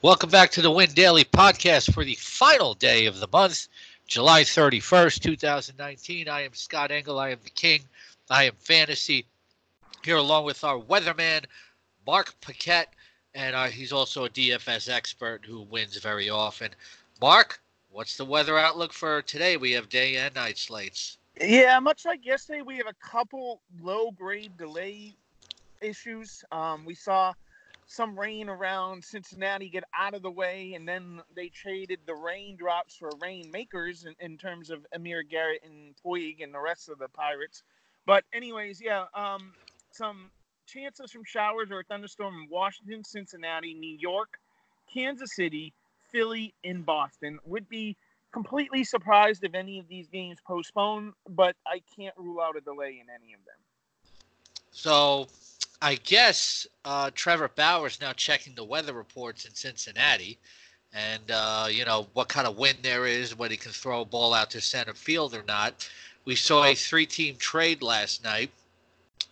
Welcome 0.00 0.30
back 0.30 0.52
to 0.52 0.62
the 0.62 0.70
Win 0.70 0.92
Daily 0.92 1.24
podcast 1.24 1.92
for 1.92 2.04
the 2.04 2.14
final 2.14 2.74
day 2.74 3.06
of 3.06 3.18
the 3.18 3.26
month, 3.32 3.66
July 4.06 4.42
31st, 4.42 5.20
2019. 5.20 6.28
I 6.28 6.42
am 6.42 6.54
Scott 6.54 6.92
Engel. 6.92 7.18
I 7.18 7.30
am 7.30 7.40
the 7.42 7.50
king. 7.50 7.80
I 8.30 8.44
am 8.44 8.52
fantasy. 8.60 9.26
Here 10.04 10.14
along 10.14 10.44
with 10.44 10.62
our 10.62 10.78
weatherman, 10.78 11.46
Mark 12.06 12.32
Paquette, 12.40 12.94
and 13.34 13.56
uh, 13.56 13.64
he's 13.64 13.90
also 13.90 14.24
a 14.24 14.30
DFS 14.30 14.88
expert 14.88 15.44
who 15.44 15.62
wins 15.62 15.96
very 15.96 16.30
often. 16.30 16.70
Mark, 17.20 17.60
what's 17.90 18.16
the 18.16 18.24
weather 18.24 18.56
outlook 18.56 18.92
for 18.92 19.20
today? 19.22 19.56
We 19.56 19.72
have 19.72 19.88
day 19.88 20.14
and 20.14 20.32
night 20.36 20.58
slates. 20.58 21.18
Yeah, 21.40 21.76
much 21.80 22.04
like 22.04 22.24
yesterday, 22.24 22.62
we 22.62 22.76
have 22.76 22.86
a 22.86 22.94
couple 23.04 23.62
low 23.82 24.12
grade 24.12 24.56
delay 24.56 25.16
issues. 25.82 26.44
Um, 26.52 26.84
we 26.84 26.94
saw 26.94 27.34
some 27.88 28.18
rain 28.18 28.50
around 28.50 29.02
Cincinnati 29.02 29.70
get 29.70 29.82
out 29.98 30.12
of 30.12 30.20
the 30.22 30.30
way, 30.30 30.74
and 30.74 30.86
then 30.86 31.20
they 31.34 31.48
traded 31.48 31.98
the 32.06 32.14
raindrops 32.14 32.94
for 32.94 33.10
rainmakers 33.20 34.04
in, 34.04 34.14
in 34.20 34.36
terms 34.36 34.70
of 34.70 34.86
Amir 34.94 35.22
Garrett 35.22 35.62
and 35.64 35.94
Puig 36.04 36.42
and 36.42 36.54
the 36.54 36.60
rest 36.60 36.90
of 36.90 36.98
the 36.98 37.08
Pirates. 37.08 37.62
But 38.04 38.24
anyways, 38.32 38.80
yeah, 38.80 39.06
um, 39.14 39.54
some 39.90 40.30
chances 40.66 41.10
from 41.10 41.24
showers 41.24 41.70
or 41.70 41.80
a 41.80 41.84
thunderstorm 41.84 42.34
in 42.34 42.48
Washington, 42.50 43.04
Cincinnati, 43.04 43.72
New 43.72 43.96
York, 43.98 44.38
Kansas 44.92 45.34
City, 45.34 45.72
Philly, 46.12 46.52
and 46.62 46.84
Boston. 46.84 47.38
Would 47.46 47.70
be 47.70 47.96
completely 48.32 48.84
surprised 48.84 49.44
if 49.44 49.54
any 49.54 49.78
of 49.78 49.88
these 49.88 50.08
games 50.08 50.38
postpone, 50.46 51.14
but 51.26 51.56
I 51.66 51.80
can't 51.96 52.14
rule 52.18 52.42
out 52.42 52.54
a 52.56 52.60
delay 52.60 53.00
in 53.00 53.06
any 53.08 53.32
of 53.32 53.40
them. 53.46 53.56
So 54.72 55.26
I 55.80 55.94
guess 55.96 56.66
uh, 56.84 57.10
Trevor 57.14 57.48
Bauer 57.48 57.86
is 57.86 58.00
now 58.00 58.12
checking 58.12 58.54
the 58.54 58.64
weather 58.64 58.92
reports 58.92 59.44
in 59.44 59.54
Cincinnati, 59.54 60.38
and 60.92 61.30
uh, 61.30 61.68
you 61.70 61.84
know 61.84 62.08
what 62.14 62.28
kind 62.28 62.46
of 62.46 62.56
wind 62.56 62.78
there 62.82 63.06
is, 63.06 63.36
whether 63.36 63.52
he 63.52 63.58
can 63.58 63.72
throw 63.72 64.00
a 64.00 64.04
ball 64.04 64.34
out 64.34 64.50
to 64.50 64.60
center 64.60 64.94
field 64.94 65.34
or 65.34 65.44
not. 65.44 65.88
We 66.24 66.34
saw 66.34 66.64
a 66.64 66.74
three-team 66.74 67.36
trade 67.36 67.80
last 67.80 68.24
night. 68.24 68.50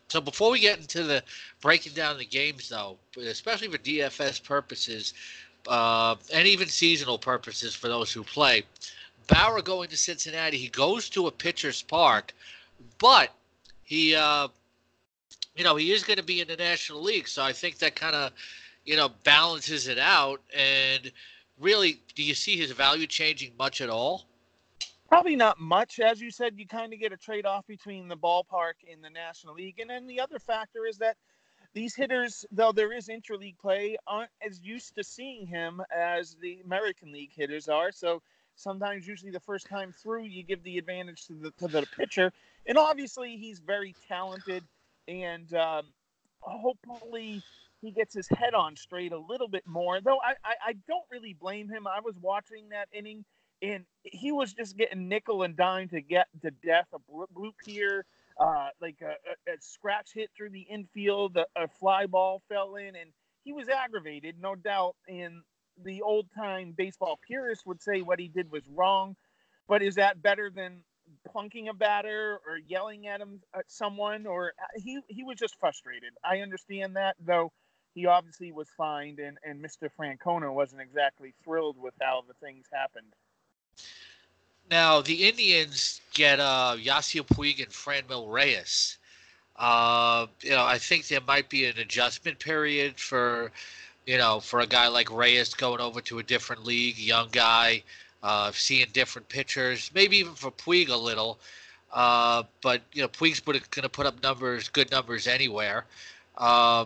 So 0.09 0.21
before 0.21 0.53
we 0.53 0.61
get 0.61 0.79
into 0.79 1.03
the 1.03 1.23
breaking 1.61 1.95
down 1.95 2.17
the 2.17 2.25
games, 2.25 2.69
though, 2.69 2.97
especially 3.19 3.69
for 3.69 3.79
DFS 3.79 4.43
purposes, 4.43 5.15
uh, 5.67 6.15
and 6.33 6.47
even 6.47 6.69
seasonal 6.69 7.19
purposes 7.19 7.75
for 7.75 7.89
those 7.89 8.13
who 8.13 8.23
play, 8.23 8.63
Bauer 9.27 9.61
going 9.63 9.89
to 9.89 9.97
Cincinnati, 9.97 10.57
he 10.59 10.69
goes 10.69 11.11
to 11.11 11.27
a 11.27 11.33
pitcher's 11.33 11.83
park, 11.83 12.33
but 12.99 13.35
he 13.83 14.15
uh, 14.15 14.47
you 15.57 15.65
know, 15.65 15.77
he 15.77 15.93
is 15.93 16.05
going 16.05 16.19
to 16.19 16.23
be 16.23 16.41
in 16.41 16.49
the 16.49 16.57
National 16.57 17.03
League. 17.03 17.27
So 17.27 17.43
I 17.43 17.53
think 17.53 17.79
that 17.79 17.97
kind 17.97 18.15
of, 18.15 18.33
you 18.85 18.97
know, 18.97 19.11
balances 19.25 19.89
it 19.89 19.99
out. 19.99 20.41
And 20.57 21.11
really, 21.59 22.01
do 22.15 22.23
you 22.23 22.35
see 22.35 22.57
his 22.57 22.71
value 22.71 23.07
changing 23.07 23.53
much 23.59 23.81
at 23.81 23.89
all? 23.89 24.27
Probably 25.09 25.37
not 25.37 25.59
much. 25.59 26.01
As 26.01 26.21
you 26.21 26.31
said, 26.31 26.55
you 26.59 26.67
kind 26.67 26.93
of 26.93 27.01
get 27.01 27.13
a 27.13 27.17
trade 27.17 27.47
off 27.47 27.67
between 27.67 28.09
the 28.09 28.17
ballpark 28.17 28.75
and 28.93 29.03
the 29.03 29.11
National 29.11 29.55
League. 29.55 29.79
And 29.79 29.89
then 29.89 30.07
the 30.07 30.21
other 30.21 30.39
factor 30.39 30.87
is 30.87 30.99
that 30.99 31.17
these 31.75 31.95
hitters, 31.95 32.45
though 32.51 32.73
there 32.73 32.93
is 32.93 33.09
interleague 33.09 33.59
play, 33.59 33.97
aren't 34.07 34.31
as 34.45 34.61
used 34.61 34.95
to 34.97 35.05
seeing 35.05 35.47
him 35.47 35.81
as 35.95 36.37
the 36.41 36.61
American 36.65 37.13
League 37.13 37.33
hitters 37.35 37.69
are. 37.69 37.93
So 37.93 38.21
sometimes, 38.57 39.07
usually, 39.07 39.31
the 39.31 39.41
first 39.41 39.69
time 39.69 39.93
through, 39.93 40.25
you 40.25 40.43
give 40.43 40.63
the 40.65 40.79
advantage 40.79 41.27
to 41.27 41.35
the 41.35 41.51
to 41.53 41.69
the 41.69 41.87
pitcher. 41.97 42.33
And 42.67 42.77
obviously, 42.77 43.37
he's 43.37 43.61
very 43.61 43.95
talented 44.09 44.65
and 45.09 45.53
um, 45.55 45.83
hopefully 46.41 47.43
he 47.81 47.91
gets 47.91 48.15
his 48.15 48.29
head 48.29 48.55
on 48.55 48.77
straight 48.77 49.13
a 49.13 49.19
little 49.19 49.49
bit 49.49 49.67
more. 49.67 50.01
Though 50.01 50.19
I, 50.19 50.33
I, 50.45 50.55
I, 50.69 50.73
don't 50.89 51.05
really 51.11 51.35
blame 51.35 51.69
him. 51.69 51.87
I 51.87 52.01
was 52.01 52.15
watching 52.21 52.69
that 52.71 52.89
inning, 52.93 53.25
and 53.63 53.85
he 54.03 54.33
was 54.33 54.53
just 54.53 54.77
getting 54.77 55.09
nickel 55.09 55.43
and 55.43 55.57
dime 55.57 55.89
to 55.91 56.01
get 56.01 56.27
to 56.43 56.51
death. 56.65 56.87
A 56.95 56.99
bloop 56.99 57.55
here, 57.65 58.05
uh, 58.41 58.69
like 58.81 58.97
a, 59.03 59.11
a, 59.51 59.55
a, 59.55 59.57
scratch 59.61 60.11
hit 60.15 60.31
through 60.37 60.51
the 60.51 60.67
infield, 60.71 61.37
a, 61.37 61.47
a 61.57 61.69
fly 61.69 62.07
ball 62.07 62.43
fell 62.49 62.77
in, 62.77 62.97
and 62.97 63.11
he 63.45 63.53
was 63.53 63.69
aggravated, 63.69 64.37
no 64.41 64.55
doubt. 64.55 64.97
And 65.09 65.43
the 65.85 66.03
old 66.03 66.27
time 66.35 66.75
baseball 66.77 67.19
purists 67.27 67.67
would 67.67 67.83
say 67.83 68.01
what 68.01 68.19
he 68.19 68.29
did 68.29 68.51
was 68.51 68.63
wrong. 68.75 69.17
But 69.69 69.83
is 69.83 69.97
that 69.97 70.23
better 70.23 70.51
than 70.51 70.83
plunking 71.33 71.69
a 71.69 71.75
batter 71.75 72.39
or 72.47 72.59
yelling 72.67 73.07
at 73.07 73.21
him 73.21 73.41
at 73.55 73.65
someone 73.69 74.27
or 74.27 74.53
uh, 74.61 74.67
he 74.77 75.01
he 75.09 75.25
was 75.25 75.39
just 75.39 75.59
frustrated. 75.59 76.13
I 76.25 76.41
understand 76.41 76.97
that 76.97 77.17
though 77.25 77.53
he 77.95 78.07
obviously 78.07 78.53
was 78.53 78.69
fined 78.77 79.19
and 79.19 79.39
and 79.45 79.63
Mr. 79.63 79.89
Francona 79.99 80.53
wasn't 80.53 80.83
exactly 80.83 81.35
thrilled 81.45 81.77
with 81.79 81.95
how 82.01 82.25
the 82.27 82.35
things 82.35 82.67
happened. 82.73 83.13
Now 84.71 85.01
the 85.01 85.29
Indians 85.29 86.01
get 86.15 86.41
uh 86.41 86.77
Yasiel 86.79 87.27
Puig 87.27 87.63
and 87.63 87.73
Franmil 87.73 88.33
Reyes. 88.33 88.99
Uh, 89.59 90.27
you 90.43 90.51
know, 90.51 90.65
I 90.65 90.79
think 90.79 91.09
there 91.09 91.21
might 91.27 91.49
be 91.49 91.65
an 91.65 91.79
adjustment 91.79 92.39
period 92.39 92.99
for, 93.01 93.51
you 94.05 94.19
know, 94.19 94.39
for 94.39 94.61
a 94.61 94.67
guy 94.67 94.89
like 94.89 95.11
Reyes 95.11 95.55
going 95.55 95.81
over 95.81 96.03
to 96.03 96.19
a 96.19 96.23
different 96.23 96.65
league, 96.65 96.99
young 96.99 97.29
guy 97.33 97.83
uh, 98.23 98.51
seeing 98.53 98.87
different 98.93 99.29
pitchers, 99.29 99.91
maybe 99.95 100.17
even 100.17 100.35
for 100.35 100.51
Puig 100.51 100.89
a 100.89 100.97
little. 100.97 101.39
Uh, 101.93 102.43
but 102.63 102.83
you 102.93 103.03
know, 103.03 103.09
Puig's 103.09 103.41
going 103.41 103.61
to 103.61 103.89
put 103.89 104.07
up 104.07 104.23
numbers, 104.23 104.69
good 104.69 104.91
numbers 104.91 105.27
anywhere. 105.27 105.85
Uh, 106.37 106.85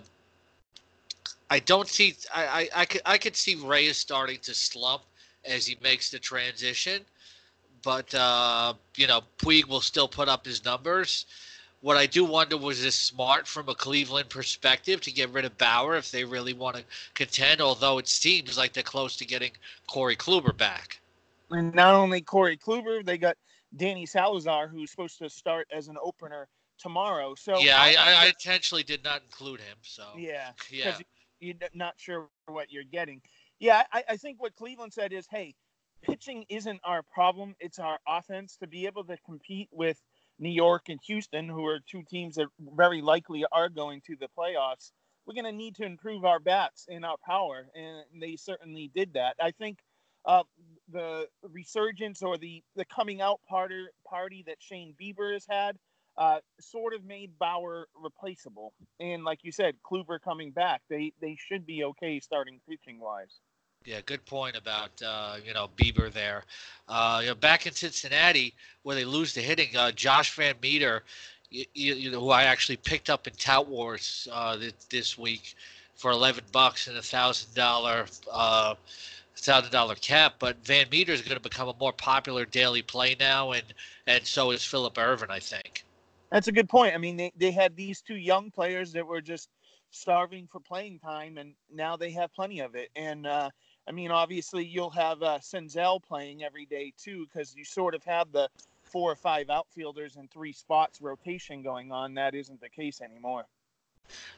I 1.50 1.58
don't 1.58 1.88
see. 1.88 2.14
I, 2.32 2.68
I 2.74 2.80
I 2.82 2.84
could 2.84 3.00
I 3.04 3.18
could 3.18 3.36
see 3.36 3.56
Reyes 3.56 3.96
starting 3.96 4.38
to 4.42 4.54
slump 4.54 5.02
as 5.44 5.66
he 5.66 5.76
makes 5.82 6.10
the 6.10 6.18
transition, 6.18 7.04
but 7.82 8.14
uh, 8.14 8.74
you 8.96 9.08
know, 9.08 9.22
Puig 9.38 9.66
will 9.66 9.80
still 9.80 10.06
put 10.06 10.28
up 10.28 10.44
his 10.46 10.64
numbers. 10.64 11.26
What 11.80 11.96
I 11.96 12.06
do 12.06 12.24
wonder 12.24 12.58
was 12.58 12.82
this 12.82 12.94
smart 12.94 13.48
from 13.48 13.68
a 13.68 13.74
Cleveland 13.74 14.28
perspective 14.28 15.00
to 15.00 15.10
get 15.10 15.30
rid 15.30 15.46
of 15.46 15.56
Bauer 15.56 15.96
if 15.96 16.10
they 16.10 16.24
really 16.24 16.52
want 16.52 16.76
to 16.76 16.84
contend. 17.14 17.60
Although 17.60 17.98
it 17.98 18.06
seems 18.06 18.56
like 18.56 18.74
they're 18.74 18.82
close 18.84 19.16
to 19.16 19.24
getting 19.24 19.52
Corey 19.86 20.14
Kluber 20.14 20.56
back 20.56 20.99
and 21.50 21.74
not 21.74 21.94
only 21.94 22.20
Corey 22.20 22.56
Kluber, 22.56 23.04
they 23.04 23.18
got 23.18 23.36
Danny 23.76 24.06
Salazar, 24.06 24.68
who's 24.68 24.90
supposed 24.90 25.18
to 25.18 25.28
start 25.28 25.68
as 25.72 25.88
an 25.88 25.96
opener 26.02 26.48
tomorrow. 26.78 27.34
So 27.34 27.58
yeah, 27.58 27.76
I, 27.78 27.94
I, 27.98 28.24
I 28.24 28.26
intentionally 28.26 28.82
did 28.82 29.04
not 29.04 29.22
include 29.22 29.60
him. 29.60 29.76
So 29.82 30.04
yeah, 30.16 30.50
yeah, 30.70 30.96
you're 31.40 31.56
not 31.74 31.94
sure 31.96 32.28
what 32.46 32.70
you're 32.70 32.84
getting. 32.84 33.20
Yeah, 33.58 33.82
I, 33.92 34.04
I 34.10 34.16
think 34.16 34.40
what 34.40 34.56
Cleveland 34.56 34.92
said 34.92 35.12
is, 35.12 35.26
hey, 35.30 35.54
pitching 36.02 36.44
isn't 36.48 36.80
our 36.84 37.02
problem; 37.02 37.54
it's 37.60 37.78
our 37.78 37.98
offense 38.08 38.56
to 38.56 38.66
be 38.66 38.86
able 38.86 39.04
to 39.04 39.16
compete 39.24 39.68
with 39.70 40.00
New 40.38 40.50
York 40.50 40.88
and 40.88 40.98
Houston, 41.06 41.48
who 41.48 41.66
are 41.66 41.80
two 41.90 42.02
teams 42.08 42.36
that 42.36 42.48
very 42.76 43.02
likely 43.02 43.44
are 43.52 43.68
going 43.68 44.00
to 44.06 44.16
the 44.16 44.28
playoffs. 44.36 44.92
We're 45.26 45.34
going 45.34 45.44
to 45.44 45.52
need 45.52 45.76
to 45.76 45.84
improve 45.84 46.24
our 46.24 46.40
bats 46.40 46.86
and 46.90 47.04
our 47.04 47.18
power, 47.24 47.66
and 47.74 48.20
they 48.20 48.36
certainly 48.36 48.90
did 48.94 49.12
that. 49.12 49.36
I 49.40 49.50
think 49.52 49.78
uh, 50.24 50.42
the 50.92 51.26
resurgence 51.42 52.22
or 52.22 52.38
the 52.38 52.62
the 52.76 52.84
coming 52.86 53.20
out 53.20 53.40
party 53.48 53.86
party 54.06 54.44
that 54.46 54.56
Shane 54.60 54.94
Bieber 55.00 55.32
has 55.32 55.46
had 55.48 55.76
uh, 56.16 56.38
sort 56.60 56.94
of 56.94 57.04
made 57.04 57.38
Bauer 57.38 57.88
replaceable. 57.94 58.74
And 58.98 59.24
like 59.24 59.40
you 59.42 59.52
said, 59.52 59.76
Kluber 59.90 60.20
coming 60.20 60.50
back, 60.50 60.82
they 60.88 61.12
they 61.20 61.36
should 61.38 61.66
be 61.66 61.84
okay 61.84 62.20
starting 62.20 62.60
pitching 62.68 63.00
wise. 63.00 63.40
Yeah, 63.86 64.00
good 64.04 64.24
point 64.26 64.56
about 64.56 64.90
uh, 65.04 65.36
you 65.44 65.54
know 65.54 65.70
Bieber 65.76 66.12
there. 66.12 66.44
Uh, 66.88 67.20
you 67.22 67.28
know, 67.28 67.34
back 67.34 67.66
in 67.66 67.72
Cincinnati 67.72 68.54
where 68.82 68.94
they 68.94 69.06
lose 69.06 69.32
the 69.32 69.40
hitting, 69.40 69.74
uh, 69.76 69.92
Josh 69.92 70.34
Van 70.36 70.54
Meter, 70.62 71.02
you, 71.50 71.64
you, 71.74 72.10
know, 72.10 72.20
who 72.20 72.30
I 72.30 72.44
actually 72.44 72.76
picked 72.76 73.08
up 73.08 73.26
in 73.26 73.32
Tout 73.34 73.68
Wars 73.68 74.28
uh, 74.30 74.56
this, 74.56 74.74
this 74.90 75.18
week 75.18 75.54
for 75.94 76.10
eleven 76.10 76.44
bucks 76.52 76.88
and 76.88 76.98
a 76.98 77.02
thousand 77.02 77.54
dollar 77.54 78.04
uh, 78.30 78.74
thousand 79.36 79.72
dollar 79.72 79.94
cap, 79.94 80.34
but 80.38 80.56
Van 80.64 80.86
Meter 80.90 81.12
is 81.12 81.22
going 81.22 81.36
to 81.36 81.42
become 81.42 81.68
a 81.68 81.74
more 81.80 81.92
popular 81.92 82.44
daily 82.44 82.82
play 82.82 83.16
now, 83.18 83.52
and 83.52 83.64
and 84.06 84.26
so 84.26 84.50
is 84.50 84.64
Phillip 84.64 84.96
Ervin, 84.98 85.30
I 85.30 85.40
think. 85.40 85.84
That's 86.30 86.48
a 86.48 86.52
good 86.52 86.68
point. 86.68 86.94
I 86.94 86.98
mean, 86.98 87.16
they, 87.16 87.32
they 87.36 87.50
had 87.50 87.74
these 87.74 88.00
two 88.02 88.16
young 88.16 88.50
players 88.50 88.92
that 88.92 89.06
were 89.06 89.20
just 89.20 89.48
starving 89.90 90.46
for 90.46 90.60
playing 90.60 91.00
time, 91.00 91.38
and 91.38 91.54
now 91.72 91.96
they 91.96 92.12
have 92.12 92.32
plenty 92.32 92.60
of 92.60 92.74
it. 92.74 92.90
And 92.94 93.26
uh, 93.26 93.50
I 93.88 93.92
mean, 93.92 94.10
obviously, 94.10 94.64
you'll 94.64 94.90
have 94.90 95.22
uh, 95.22 95.38
Senzel 95.38 96.02
playing 96.02 96.44
every 96.44 96.66
day 96.66 96.92
too, 96.96 97.26
because 97.26 97.54
you 97.56 97.64
sort 97.64 97.94
of 97.94 98.04
have 98.04 98.30
the 98.32 98.48
four 98.84 99.10
or 99.10 99.16
five 99.16 99.50
outfielders 99.50 100.16
in 100.16 100.28
three 100.28 100.52
spots 100.52 101.00
rotation 101.00 101.62
going 101.62 101.92
on. 101.92 102.14
That 102.14 102.34
isn't 102.34 102.60
the 102.60 102.68
case 102.68 103.00
anymore. 103.00 103.46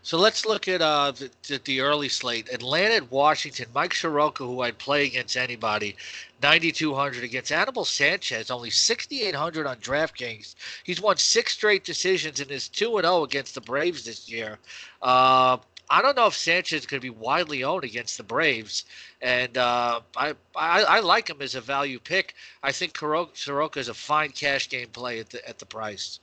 So 0.04 0.18
let's 0.18 0.44
look 0.44 0.66
at 0.66 0.82
uh, 0.82 1.12
the, 1.12 1.60
the, 1.64 1.80
early 1.80 2.08
slate. 2.08 2.48
Atlanta 2.52 3.06
Washington. 3.08 3.66
Mike 3.72 3.94
Soroka, 3.94 4.44
who 4.44 4.60
I'd 4.62 4.78
play 4.78 5.06
against 5.06 5.36
anybody, 5.36 5.96
9,200 6.42 7.22
against 7.22 7.52
Anibal 7.52 7.84
Sanchez, 7.84 8.50
only 8.50 8.70
6,800 8.70 9.64
on 9.64 9.76
DraftKings. 9.76 10.56
He's 10.82 11.00
won 11.00 11.18
six 11.18 11.52
straight 11.52 11.84
decisions 11.84 12.40
and 12.40 12.50
is 12.50 12.68
2 12.68 13.00
0 13.00 13.22
against 13.22 13.54
the 13.54 13.60
Braves 13.60 14.04
this 14.04 14.28
year. 14.28 14.58
Uh, 15.00 15.58
I 15.88 16.02
don't 16.02 16.16
know 16.16 16.26
if 16.26 16.34
Sanchez 16.34 16.84
could 16.84 17.00
be 17.00 17.10
widely 17.10 17.62
owned 17.62 17.84
against 17.84 18.16
the 18.16 18.24
Braves, 18.24 18.84
and 19.20 19.56
uh, 19.56 20.00
I, 20.16 20.34
I, 20.56 20.82
I 20.82 21.00
like 21.00 21.30
him 21.30 21.40
as 21.40 21.54
a 21.54 21.60
value 21.60 22.00
pick. 22.00 22.34
I 22.62 22.72
think 22.72 22.98
Soroka 22.98 23.78
is 23.78 23.88
a 23.88 23.94
fine 23.94 24.30
cash 24.30 24.68
game 24.68 24.88
play 24.88 25.20
at 25.20 25.30
the 25.30 25.48
at 25.48 25.60
the 25.60 25.66
price. 25.66 26.18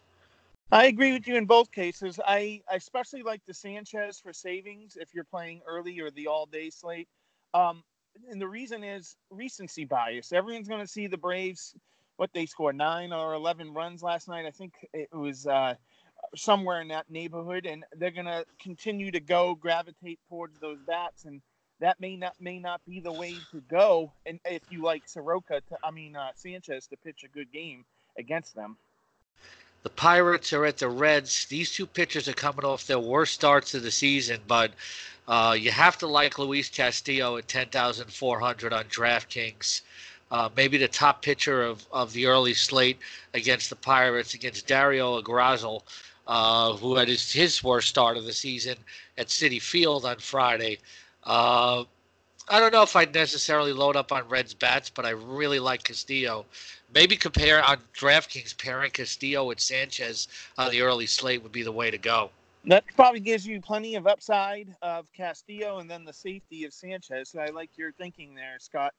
I 0.71 0.85
agree 0.85 1.13
with 1.13 1.27
you 1.27 1.35
in 1.35 1.45
both 1.45 1.71
cases. 1.71 2.19
I, 2.25 2.61
I 2.69 2.75
especially 2.75 3.23
like 3.23 3.41
the 3.47 3.53
Sanchez 3.53 4.19
for 4.19 4.33
savings 4.33 4.97
if 4.99 5.15
you're 5.15 5.23
playing 5.23 5.61
early 5.67 5.99
or 5.99 6.11
the 6.11 6.27
all 6.27 6.45
day 6.45 6.69
slate. 6.69 7.07
Um, 7.55 7.83
and 8.29 8.39
the 8.39 8.47
reason 8.47 8.83
is 8.83 9.15
recency 9.31 9.85
bias. 9.85 10.31
Everyone's 10.31 10.67
going 10.67 10.81
to 10.81 10.87
see 10.87 11.07
the 11.07 11.17
Braves, 11.17 11.73
what 12.17 12.29
they 12.33 12.45
scored 12.45 12.75
nine 12.75 13.13
or 13.13 13.33
11 13.33 13.73
runs 13.73 14.03
last 14.03 14.27
night. 14.27 14.45
I 14.45 14.51
think 14.51 14.73
it 14.93 15.09
was 15.11 15.47
uh, 15.47 15.73
somewhere 16.35 16.81
in 16.81 16.89
that 16.89 17.09
neighborhood. 17.09 17.65
And 17.65 17.83
they're 17.97 18.11
going 18.11 18.25
to 18.25 18.45
continue 18.61 19.09
to 19.11 19.19
go 19.19 19.55
gravitate 19.55 20.19
towards 20.29 20.59
those 20.59 20.79
bats. 20.85 21.25
And 21.25 21.41
that 21.79 21.99
may 21.99 22.15
not 22.15 22.35
may 22.39 22.59
not 22.59 22.81
be 22.85 22.99
the 22.99 23.11
way 23.11 23.35
to 23.51 23.61
go. 23.69 24.11
And 24.27 24.39
if 24.45 24.63
you 24.69 24.83
like 24.83 25.07
Soroka, 25.07 25.61
to, 25.69 25.77
I 25.83 25.89
mean 25.89 26.15
uh, 26.15 26.29
Sanchez 26.35 26.85
to 26.87 26.97
pitch 26.97 27.23
a 27.23 27.27
good 27.29 27.51
game 27.51 27.85
against 28.19 28.53
them. 28.53 28.77
The 29.81 29.89
Pirates 29.89 30.51
are 30.51 30.65
at 30.65 30.77
the 30.77 30.89
Reds. 30.89 31.45
These 31.45 31.71
two 31.71 31.85
pitchers 31.85 32.27
are 32.27 32.33
coming 32.33 32.65
off 32.65 32.85
their 32.85 32.99
worst 32.99 33.33
starts 33.33 33.73
of 33.73 33.83
the 33.83 33.91
season, 33.91 34.41
but 34.45 34.73
uh, 35.27 35.55
you 35.57 35.71
have 35.71 35.97
to 35.99 36.07
like 36.07 36.37
Luis 36.37 36.67
Castillo 36.69 37.37
at 37.37 37.47
10,400 37.47 38.73
on 38.73 38.83
DraftKings. 38.85 39.81
Uh, 40.31 40.49
maybe 40.55 40.77
the 40.77 40.87
top 40.87 41.21
pitcher 41.21 41.63
of, 41.63 41.85
of 41.91 42.11
the 42.13 42.25
early 42.25 42.53
slate 42.53 42.99
against 43.33 43.69
the 43.69 43.75
Pirates, 43.75 44.33
against 44.33 44.67
Dario 44.67 45.21
Agrazal, 45.21 45.83
uh, 46.27 46.73
who 46.73 46.95
had 46.95 47.07
his, 47.07 47.31
his 47.31 47.63
worst 47.63 47.87
start 47.87 48.17
of 48.17 48.25
the 48.25 48.33
season 48.33 48.75
at 49.17 49.27
Citi 49.27 49.61
Field 49.61 50.05
on 50.05 50.17
Friday. 50.19 50.79
I 52.51 52.59
don't 52.59 52.73
know 52.73 52.81
if 52.81 52.95
I'd 52.95 53.13
necessarily 53.13 53.73
load 53.73 53.95
up 53.95 54.11
on 54.11 54.27
Reds 54.27 54.55
bats, 54.55 54.89
but 54.89 55.05
I 55.05 55.11
really 55.11 55.59
like 55.59 55.83
Castillo. 55.83 56.45
Maybe 56.93 57.15
compare 57.15 57.63
on 57.63 57.77
DraftKings 57.95 58.57
pairing 58.57 58.89
Castillo 58.89 59.45
with 59.45 59.59
Sanchez 59.59 60.27
on 60.57 60.71
the 60.71 60.81
early 60.81 61.05
slate 61.05 61.43
would 61.43 61.51
be 61.51 61.61
the 61.61 61.71
way 61.71 61.91
to 61.91 61.99
go. 61.99 62.31
That 62.65 62.85
probably 62.95 63.19
gives 63.19 63.45
you 63.45 63.61
plenty 63.61 63.95
of 63.95 64.07
upside 64.07 64.75
of 64.81 65.05
Castillo 65.13 65.77
and 65.77 65.89
then 65.89 66.03
the 66.05 66.13
safety 66.13 66.65
of 66.65 66.73
Sanchez. 66.73 67.35
I 67.39 67.51
like 67.51 67.69
your 67.77 67.91
thinking 67.91 68.33
there, 68.33 68.57
Scott. 68.59 68.95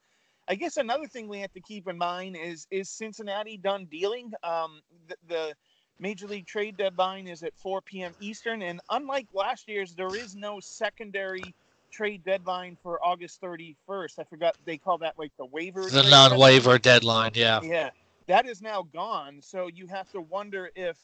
I 0.48 0.54
guess 0.54 0.76
another 0.76 1.06
thing 1.06 1.28
we 1.28 1.40
have 1.40 1.52
to 1.52 1.60
keep 1.60 1.88
in 1.88 1.98
mind 1.98 2.36
is 2.36 2.66
is 2.70 2.88
Cincinnati 2.88 3.56
done 3.56 3.86
dealing? 3.86 4.32
Um, 4.44 4.80
the, 5.08 5.16
the 5.28 5.54
Major 5.98 6.26
League 6.26 6.46
Trade 6.46 6.76
deadline 6.76 7.26
is 7.26 7.42
at 7.42 7.56
4 7.56 7.82
p.m. 7.82 8.14
Eastern, 8.20 8.62
and 8.62 8.80
unlike 8.90 9.26
last 9.34 9.68
year's, 9.68 9.94
there 9.94 10.14
is 10.14 10.34
no 10.34 10.58
secondary 10.60 11.54
trade 11.90 12.24
deadline 12.24 12.76
for 12.82 13.04
August 13.04 13.40
31st. 13.40 14.18
I 14.18 14.24
forgot 14.24 14.56
they 14.64 14.76
call 14.76 14.98
that 14.98 15.18
like 15.18 15.32
the 15.38 15.46
waiver. 15.46 15.88
The 15.88 16.02
non-waiver 16.02 16.78
deadline. 16.78 17.32
deadline, 17.32 17.62
yeah. 17.62 17.70
Yeah, 17.74 17.90
that 18.26 18.46
is 18.46 18.62
now 18.62 18.82
gone. 18.92 19.40
So 19.42 19.68
you 19.68 19.86
have 19.88 20.10
to 20.12 20.20
wonder 20.20 20.70
if 20.74 20.96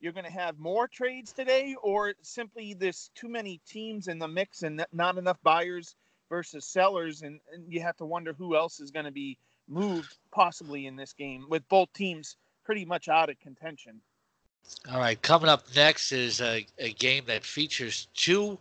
you're 0.00 0.12
going 0.12 0.26
to 0.26 0.32
have 0.32 0.58
more 0.58 0.86
trades 0.86 1.32
today, 1.32 1.74
or 1.82 2.14
simply 2.22 2.74
there's 2.74 3.10
too 3.14 3.28
many 3.28 3.60
teams 3.66 4.08
in 4.08 4.18
the 4.18 4.28
mix 4.28 4.62
and 4.62 4.84
not 4.92 5.16
enough 5.16 5.38
buyers 5.42 5.96
versus 6.28 6.66
sellers, 6.66 7.22
and, 7.22 7.40
and 7.52 7.72
you 7.72 7.80
have 7.80 7.96
to 7.96 8.04
wonder 8.04 8.32
who 8.32 8.56
else 8.56 8.80
is 8.80 8.90
going 8.90 9.06
to 9.06 9.12
be 9.12 9.38
moved 9.68 10.18
possibly 10.30 10.86
in 10.86 10.96
this 10.96 11.12
game 11.12 11.46
with 11.48 11.66
both 11.68 11.92
teams 11.92 12.36
pretty 12.64 12.84
much 12.84 13.08
out 13.08 13.30
of 13.30 13.38
contention. 13.40 14.00
All 14.90 14.98
right, 14.98 15.20
coming 15.20 15.48
up 15.48 15.64
next 15.76 16.12
is 16.12 16.40
a, 16.40 16.66
a 16.78 16.92
game 16.94 17.24
that 17.26 17.44
features 17.44 18.08
two 18.14 18.58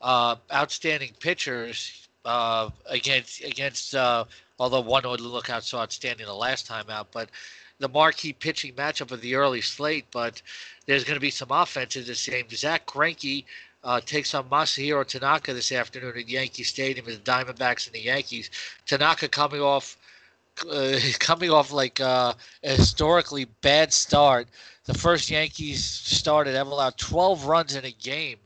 uh, 0.00 0.36
outstanding 0.52 1.12
pitchers 1.20 2.08
uh, 2.24 2.70
against 2.86 3.42
against. 3.42 3.94
Uh, 3.94 4.24
although 4.58 4.80
one 4.80 5.08
would 5.08 5.20
look 5.20 5.50
out 5.50 5.64
so 5.64 5.78
outstanding 5.78 6.26
the 6.26 6.34
last 6.34 6.66
time 6.66 6.88
out, 6.90 7.08
but 7.12 7.30
the 7.78 7.88
marquee 7.88 8.32
pitching 8.32 8.72
matchup 8.74 9.10
of 9.10 9.20
the 9.20 9.34
early 9.34 9.60
slate. 9.60 10.06
But 10.10 10.42
there's 10.86 11.04
going 11.04 11.16
to 11.16 11.20
be 11.20 11.30
some 11.30 11.50
offense 11.50 11.96
in 11.96 12.04
this. 12.04 12.28
Zack 12.54 12.86
Greinke 12.86 13.44
uh, 13.84 14.00
takes 14.00 14.34
on 14.34 14.48
Masahiro 14.48 15.06
Tanaka 15.06 15.54
this 15.54 15.72
afternoon 15.72 16.16
at 16.16 16.28
Yankee 16.28 16.64
Stadium 16.64 17.06
as 17.06 17.18
the 17.18 17.30
Diamondbacks 17.30 17.86
and 17.86 17.94
the 17.94 18.00
Yankees. 18.00 18.50
Tanaka 18.86 19.28
coming 19.28 19.60
off. 19.60 19.96
Uh, 20.70 20.98
coming 21.18 21.50
off 21.50 21.70
like 21.70 22.00
uh, 22.00 22.32
a 22.64 22.68
historically 22.70 23.44
bad 23.60 23.92
start, 23.92 24.48
the 24.84 24.94
first 24.94 25.30
Yankees 25.30 25.84
started 25.84 26.54
ever 26.54 26.70
allowed 26.70 26.96
12 26.96 27.44
runs 27.44 27.76
in 27.76 27.84
a 27.84 27.90
game 27.90 28.38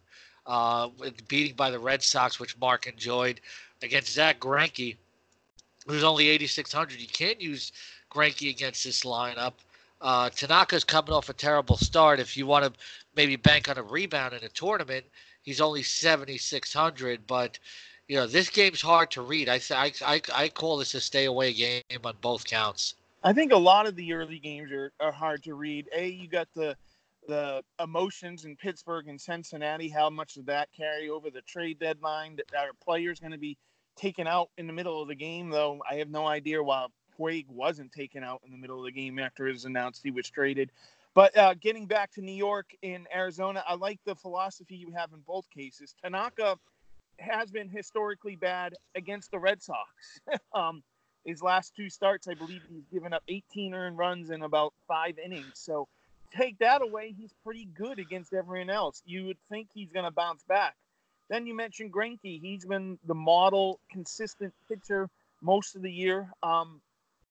uh, 0.50 0.88
beating 1.28 1.54
by 1.54 1.70
the 1.70 1.78
Red 1.78 2.02
Sox, 2.02 2.40
which 2.40 2.58
Mark 2.58 2.88
enjoyed 2.88 3.40
against 3.82 4.12
Zack 4.12 4.40
Greinke, 4.40 4.96
who's 5.86 6.02
only 6.02 6.28
8,600. 6.28 7.00
You 7.00 7.06
can't 7.06 7.40
use 7.40 7.70
Greinke 8.10 8.50
against 8.50 8.82
this 8.82 9.02
lineup. 9.02 9.52
Uh, 10.00 10.28
Tanaka's 10.30 10.82
coming 10.82 11.12
off 11.12 11.28
a 11.28 11.34
terrible 11.34 11.76
start. 11.76 12.18
If 12.18 12.36
you 12.36 12.46
want 12.46 12.64
to 12.64 12.72
maybe 13.14 13.36
bank 13.36 13.68
on 13.68 13.78
a 13.78 13.82
rebound 13.82 14.34
in 14.34 14.42
a 14.42 14.48
tournament, 14.48 15.06
he's 15.42 15.60
only 15.60 15.84
7,600. 15.84 17.26
But 17.28 17.58
you 18.08 18.16
know 18.16 18.26
this 18.26 18.50
game's 18.50 18.80
hard 18.80 19.12
to 19.12 19.22
read. 19.22 19.48
I, 19.48 19.60
I 19.70 19.92
I 20.04 20.20
I 20.34 20.48
call 20.48 20.78
this 20.78 20.94
a 20.94 21.00
stay 21.00 21.26
away 21.26 21.52
game 21.52 21.82
on 22.02 22.16
both 22.20 22.44
counts. 22.44 22.94
I 23.22 23.32
think 23.32 23.52
a 23.52 23.56
lot 23.56 23.86
of 23.86 23.94
the 23.94 24.14
early 24.14 24.40
games 24.40 24.72
are, 24.72 24.90
are 24.98 25.12
hard 25.12 25.44
to 25.44 25.54
read. 25.54 25.88
A, 25.94 26.08
you 26.08 26.26
got 26.26 26.48
the 26.54 26.76
the 27.30 27.62
emotions 27.80 28.44
in 28.44 28.56
Pittsburgh 28.56 29.06
and 29.06 29.20
Cincinnati, 29.20 29.88
how 29.88 30.10
much 30.10 30.34
did 30.34 30.46
that 30.46 30.68
carry 30.76 31.08
over 31.08 31.30
the 31.30 31.42
trade 31.42 31.78
deadline? 31.78 32.36
That 32.36 32.64
are 32.64 32.72
players 32.84 33.20
going 33.20 33.30
to 33.30 33.38
be 33.38 33.56
taken 33.96 34.26
out 34.26 34.50
in 34.58 34.66
the 34.66 34.72
middle 34.72 35.00
of 35.00 35.06
the 35.06 35.14
game? 35.14 35.48
Though 35.48 35.80
I 35.88 35.94
have 35.94 36.10
no 36.10 36.26
idea 36.26 36.60
why 36.60 36.86
Puig 37.16 37.46
wasn't 37.48 37.92
taken 37.92 38.24
out 38.24 38.42
in 38.44 38.50
the 38.50 38.58
middle 38.58 38.80
of 38.80 38.84
the 38.84 38.92
game 38.92 39.20
after 39.20 39.46
it 39.46 39.52
was 39.52 39.64
announced 39.64 40.02
he 40.02 40.10
was 40.10 40.28
traded. 40.28 40.72
But 41.14 41.36
uh, 41.36 41.54
getting 41.54 41.86
back 41.86 42.10
to 42.12 42.20
New 42.20 42.34
York 42.34 42.70
and 42.82 43.06
Arizona, 43.14 43.62
I 43.66 43.74
like 43.74 44.00
the 44.04 44.16
philosophy 44.16 44.74
you 44.74 44.92
have 44.96 45.12
in 45.12 45.20
both 45.24 45.48
cases. 45.50 45.94
Tanaka 46.02 46.56
has 47.20 47.52
been 47.52 47.68
historically 47.68 48.34
bad 48.34 48.74
against 48.96 49.30
the 49.30 49.38
Red 49.38 49.62
Sox. 49.62 50.20
um, 50.52 50.82
his 51.24 51.42
last 51.42 51.76
two 51.76 51.90
starts, 51.90 52.26
I 52.26 52.34
believe 52.34 52.62
he's 52.68 52.86
given 52.92 53.12
up 53.12 53.22
18 53.28 53.72
earned 53.72 53.98
runs 53.98 54.30
in 54.30 54.42
about 54.42 54.72
five 54.88 55.16
innings. 55.18 55.52
So 55.54 55.86
take 56.36 56.58
that 56.58 56.82
away, 56.82 57.14
he's 57.16 57.32
pretty 57.44 57.66
good 57.76 57.98
against 57.98 58.32
everyone 58.32 58.70
else. 58.70 59.02
You 59.04 59.26
would 59.26 59.38
think 59.48 59.68
he's 59.72 59.92
going 59.92 60.04
to 60.04 60.10
bounce 60.10 60.42
back. 60.44 60.76
Then 61.28 61.46
you 61.46 61.54
mentioned 61.54 61.92
Greinke. 61.92 62.40
He's 62.40 62.64
been 62.64 62.98
the 63.06 63.14
model, 63.14 63.78
consistent 63.90 64.52
pitcher 64.68 65.08
most 65.40 65.76
of 65.76 65.82
the 65.82 65.92
year. 65.92 66.28
Um, 66.42 66.80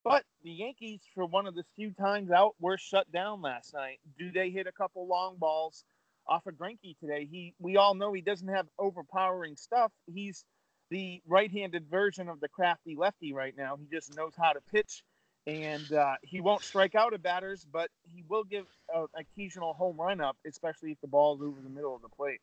but 0.02 0.24
the 0.42 0.50
Yankees, 0.50 1.00
for 1.14 1.26
one 1.26 1.46
of 1.46 1.54
the 1.54 1.64
few 1.76 1.92
times 1.92 2.30
out, 2.30 2.54
were 2.58 2.78
shut 2.78 3.10
down 3.12 3.42
last 3.42 3.74
night. 3.74 3.98
Do 4.18 4.32
they 4.32 4.50
hit 4.50 4.66
a 4.66 4.72
couple 4.72 5.06
long 5.06 5.36
balls 5.36 5.84
off 6.26 6.46
of 6.46 6.54
Greinke 6.54 6.98
today? 6.98 7.28
He, 7.30 7.52
we 7.58 7.76
all 7.76 7.94
know 7.94 8.12
he 8.12 8.22
doesn't 8.22 8.48
have 8.48 8.66
overpowering 8.78 9.56
stuff. 9.56 9.92
He's 10.06 10.44
the 10.90 11.20
right-handed 11.28 11.88
version 11.90 12.28
of 12.28 12.40
the 12.40 12.48
crafty 12.48 12.96
lefty 12.96 13.32
right 13.32 13.54
now. 13.56 13.76
He 13.76 13.86
just 13.94 14.16
knows 14.16 14.32
how 14.36 14.52
to 14.52 14.60
pitch 14.72 15.04
and 15.46 15.92
uh, 15.92 16.14
he 16.22 16.40
won't 16.40 16.62
strike 16.62 16.94
out 16.94 17.14
at 17.14 17.22
batters, 17.22 17.66
but 17.72 17.90
he 18.14 18.22
will 18.28 18.44
give 18.44 18.66
an 18.94 19.06
occasional 19.16 19.72
home 19.72 19.96
run 19.96 20.20
up, 20.20 20.36
especially 20.46 20.92
if 20.92 21.00
the 21.00 21.08
ball 21.08 21.36
is 21.36 21.42
over 21.42 21.60
the 21.62 21.70
middle 21.70 21.94
of 21.94 22.02
the 22.02 22.08
plate. 22.08 22.40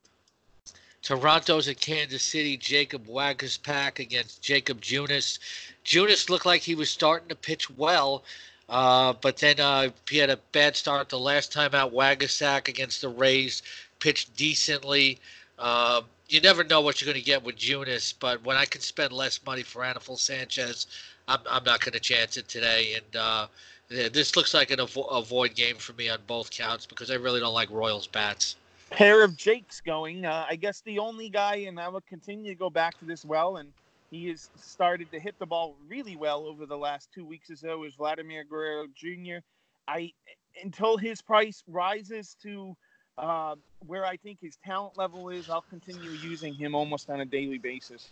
Toronto's 1.01 1.68
at 1.68 1.80
Kansas 1.80 2.24
City. 2.24 2.58
Jacob 2.58 3.06
Waguespack 3.08 4.00
against 4.00 4.42
Jakob 4.42 4.82
Junis. 4.82 5.39
Junis 5.86 6.30
looked 6.30 6.46
like 6.46 6.62
he 6.62 6.75
was 6.75 6.89
starting 6.89 7.30
to 7.30 7.36
pitch 7.36 7.70
well, 7.70 8.24
uh, 8.68 9.13
but 9.22 9.38
then 9.38 9.60
uh, 9.60 9.89
he 10.10 10.18
had 10.18 10.30
a 10.30 10.38
bad 10.51 10.75
start 10.75 11.10
the 11.10 11.20
last 11.20 11.51
time 11.51 11.74
out. 11.74 11.94
Waguespack 11.94 12.68
against 12.68 13.01
the 13.01 13.10
Rays 13.10 13.62
pitched 14.00 14.36
decently. 14.36 15.20
Uh, 15.58 16.01
you 16.30 16.42
never 16.42 16.63
know 16.63 16.82
what 16.82 17.00
you're 17.00 17.12
going 17.12 17.22
to 17.22 17.25
get 17.25 17.44
with 17.44 17.56
Junis, 17.56 18.13
but 18.20 18.44
when 18.44 18.58
I 18.58 18.66
can 18.66 18.82
spend 18.82 19.13
less 19.13 19.39
money 19.46 19.63
for 19.63 19.84
Anibal 19.84 20.18
Sanchez, 20.18 20.88
I'm, 21.27 21.39
I'm 21.50 21.63
not 21.63 21.81
going 21.81 21.93
to 21.93 22.00
chance 22.00 22.38
it 22.38 22.48
today. 22.48 22.96
And 22.96 23.15
uh, 23.15 23.48
this 23.89 24.36
looks 24.36 24.53
like 24.53 24.72
an 24.72 24.79
avo- 24.79 25.12
avoid 25.12 25.55
game 25.55 25.75
for 25.75 25.93
me 25.93 26.10
on 26.10 26.19
both 26.27 26.51
counts 26.51 26.86
because 26.86 27.12
I 27.12 27.15
really 27.15 27.39
don't 27.39 27.53
like 27.53 27.69
Royals 27.69 28.07
bats. 28.07 28.55
Pair 28.89 29.24
of 29.24 29.36
Jakes 29.36 29.81
going. 29.81 30.25
Uh, 30.25 30.46
I 30.50 30.55
guess 30.55 30.81
the 30.81 31.00
only 31.00 31.29
guy, 31.29 31.55
and 31.67 31.79
I 31.79 31.89
will 31.89 32.03
continue 32.07 32.51
to 32.51 32.57
go 32.57 32.69
back 32.69 32.98
to 33.00 33.05
this 33.05 33.25
well, 33.25 33.57
and 33.57 33.69
he 34.12 34.29
has 34.29 34.50
started 34.55 35.12
to 35.12 35.19
hit 35.19 35.36
the 35.39 35.46
ball 35.46 35.75
really 35.89 36.15
well 36.15 36.46
over 36.46 36.65
the 36.65 36.77
last 36.77 37.10
two 37.13 37.25
weeks 37.25 37.50
or 37.50 37.57
so, 37.57 37.84
is 37.84 37.96
Vladimir 37.96 38.46
Guerrero 38.46 38.88
Jr. 38.96 39.39
I 39.89 40.13
until 40.63 40.98
his 40.98 41.22
price 41.22 41.63
rises 41.67 42.36
to 42.41 42.75
uh, 43.17 43.55
where 43.86 44.05
I 44.05 44.15
think 44.15 44.39
his 44.41 44.57
talent 44.65 44.98
level 44.98 45.29
is, 45.29 45.50
I'll 45.50 45.65
continue 45.69 46.12
using 46.12 46.53
him 46.53 46.74
almost 46.74 47.10
on 47.10 47.19
a 47.19 47.25
daily 47.25 47.57
basis. 47.57 48.12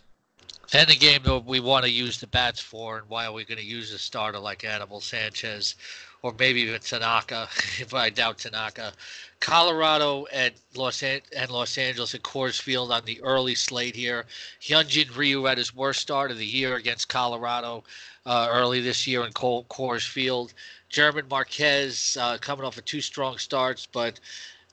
And 0.76 0.90
the 0.90 0.94
game 0.94 1.22
that 1.22 1.46
we 1.46 1.58
want 1.58 1.86
to 1.86 1.90
use 1.90 2.20
the 2.20 2.26
bats 2.26 2.60
for, 2.60 2.98
and 2.98 3.08
why 3.08 3.24
are 3.24 3.32
we 3.32 3.46
going 3.46 3.56
to 3.56 3.64
use 3.64 3.94
a 3.94 3.98
starter 3.98 4.38
like 4.38 4.62
Anibal 4.62 5.00
Sanchez 5.00 5.74
or 6.20 6.34
maybe 6.38 6.60
even 6.60 6.78
Tanaka, 6.82 7.48
if 7.80 7.94
I 7.94 8.10
doubt 8.10 8.36
Tanaka. 8.36 8.92
Colorado 9.40 10.26
and 10.26 10.52
Los 10.74 11.02
An- 11.02 11.22
and 11.34 11.50
Los 11.50 11.78
Angeles 11.78 12.14
at 12.14 12.20
Coors 12.20 12.60
Field 12.60 12.92
on 12.92 13.06
the 13.06 13.22
early 13.22 13.54
slate 13.54 13.96
here. 13.96 14.26
Hyunjin 14.60 15.16
Ryu 15.16 15.44
had 15.44 15.56
his 15.56 15.74
worst 15.74 16.02
start 16.02 16.30
of 16.30 16.36
the 16.36 16.44
year 16.44 16.76
against 16.76 17.08
Colorado 17.08 17.82
uh, 18.26 18.48
early 18.50 18.82
this 18.82 19.06
year 19.06 19.24
in 19.24 19.32
Coors 19.32 20.06
Field. 20.06 20.52
German 20.90 21.26
Marquez 21.30 22.18
uh, 22.20 22.36
coming 22.36 22.66
off 22.66 22.76
of 22.76 22.84
two 22.84 23.00
strong 23.00 23.38
starts, 23.38 23.86
but 23.86 24.20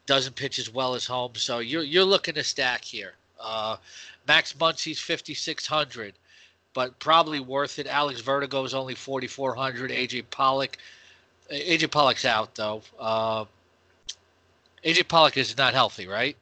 doesn't 0.06 0.36
pitch 0.36 0.60
as 0.60 0.70
well 0.70 0.96
as 0.96 1.06
home. 1.06 1.36
So 1.36 1.60
you're 1.60 1.84
you're 1.84 2.04
looking 2.04 2.34
to 2.34 2.44
stack 2.44 2.84
here. 2.84 3.14
Uh, 3.40 3.78
Max 4.28 4.54
Muncy's 4.54 5.00
5600, 5.00 6.14
but 6.74 6.98
probably 7.00 7.40
worth 7.40 7.80
it. 7.80 7.88
Alex 7.88 8.22
Verdugo 8.22 8.64
is 8.64 8.74
only 8.74 8.96
4400. 8.96 9.92
AJ 9.92 10.26
Pollock, 10.30 10.78
AJ 11.52 11.92
Pollock's 11.92 12.26
out 12.26 12.56
though. 12.56 12.82
Uh, 13.00 13.46
AJ 14.84 15.08
Pollock 15.08 15.38
is 15.38 15.58
not 15.58 15.74
healthy, 15.74 16.08
right? 16.08 16.38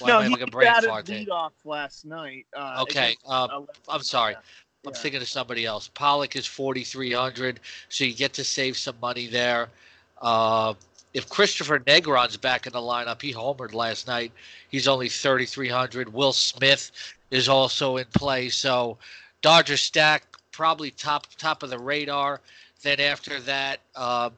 Well, 0.00 0.22
no, 0.22 0.28
he 0.28 0.34
like 0.34 0.50
batted 0.50 1.08
lead 1.08 1.28
off 1.28 1.52
last 1.64 2.04
night. 2.04 2.46
Uh, 2.56 2.78
okay, 2.82 3.14
uh, 3.26 3.60
I'm 3.88 4.02
sorry. 4.02 4.34
I'm 4.34 4.92
yeah. 4.92 4.98
thinking 4.98 5.20
of 5.20 5.28
somebody 5.28 5.64
else. 5.66 5.88
Pollock 5.88 6.36
is 6.36 6.46
4,300, 6.46 7.60
so 7.88 8.04
you 8.04 8.14
get 8.14 8.34
to 8.34 8.44
save 8.44 8.76
some 8.76 8.96
money 9.00 9.26
there. 9.26 9.68
Uh, 10.20 10.74
if 11.14 11.28
Kristopher 11.28 11.78
Negron's 11.84 12.36
back 12.36 12.66
in 12.66 12.72
the 12.72 12.80
lineup, 12.80 13.22
he 13.22 13.32
homered 13.32 13.72
last 13.72 14.08
night. 14.08 14.32
He's 14.68 14.88
only 14.88 15.08
3,300. 15.08 16.12
Will 16.12 16.32
Smith 16.32 16.90
is 17.30 17.48
also 17.48 17.96
in 17.96 18.06
play. 18.06 18.48
So 18.48 18.98
Dodger 19.40 19.76
stack 19.76 20.24
probably 20.50 20.90
top 20.90 21.28
top 21.38 21.62
of 21.62 21.70
the 21.70 21.78
radar. 21.78 22.40
Then 22.82 23.00
after 23.00 23.40
that, 23.40 23.80
uh, 23.94 24.30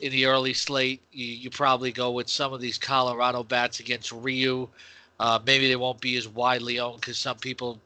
in 0.00 0.12
the 0.12 0.26
early 0.26 0.54
slate, 0.54 1.02
you, 1.12 1.26
you, 1.26 1.50
probably 1.50 1.92
go 1.92 2.10
with 2.10 2.28
some 2.28 2.52
of 2.52 2.60
these 2.60 2.78
Colorado 2.78 3.42
bats 3.42 3.80
against 3.80 4.10
Ryu. 4.12 4.68
Uh, 5.20 5.38
maybe 5.44 5.68
they 5.68 5.76
won't 5.76 6.00
be 6.00 6.16
as 6.16 6.26
widely 6.26 6.80
owned 6.80 7.00
because 7.00 7.18
some 7.18 7.36
people 7.36 7.78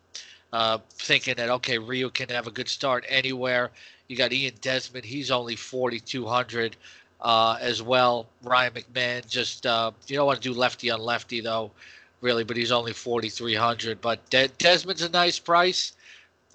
uh, 0.53 0.79
thinking 0.91 1.35
that 1.37 1.49
okay, 1.51 1.79
Ryu 1.79 2.11
can 2.11 2.29
have 2.29 2.47
a 2.47 2.51
good 2.51 2.69
start 2.69 3.05
anywhere. 3.09 3.71
You 4.09 4.17
got 4.17 4.33
Ian 4.33 4.55
Desmond; 4.61 5.05
he's 5.05 5.31
only 5.31 5.57
4,200 5.57 6.77
uh, 7.21 7.59
as 7.61 7.83
well. 7.83 8.27
Ryan 8.43 8.73
McMahon, 8.73 9.29
just 9.29 9.67
uh, 9.67 9.91
you 10.07 10.17
don't 10.17 10.27
want 10.27 10.41
to 10.41 10.49
do 10.49 10.59
lefty 10.59 10.91
on 10.91 11.01
lefty 11.01 11.41
though, 11.41 11.71
really, 12.21 12.45
but 12.45 12.57
he's 12.57 12.73
only 12.73 12.93
4,300. 12.93 14.01
But 14.01 14.29
De- 14.31 14.49
Desmond's 14.49 15.03
a 15.03 15.09
nice 15.09 15.39
price. 15.39 15.93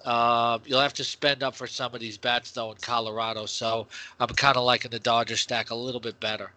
Uh, 0.04 0.58
you'll 0.64 0.80
have 0.80 0.94
to 0.94 1.04
spend 1.04 1.42
up 1.42 1.54
for 1.54 1.66
some 1.66 1.94
of 1.94 2.00
these 2.00 2.18
bats 2.18 2.50
though 2.50 2.72
in 2.72 2.76
Colorado, 2.78 3.46
so 3.46 3.86
I'm 4.18 4.28
kind 4.28 4.56
of 4.56 4.64
liking 4.64 4.90
the 4.90 4.98
Dodger 4.98 5.36
stack 5.36 5.70
a 5.70 5.74
little 5.74 6.00
bit 6.00 6.18
better. 6.18 6.50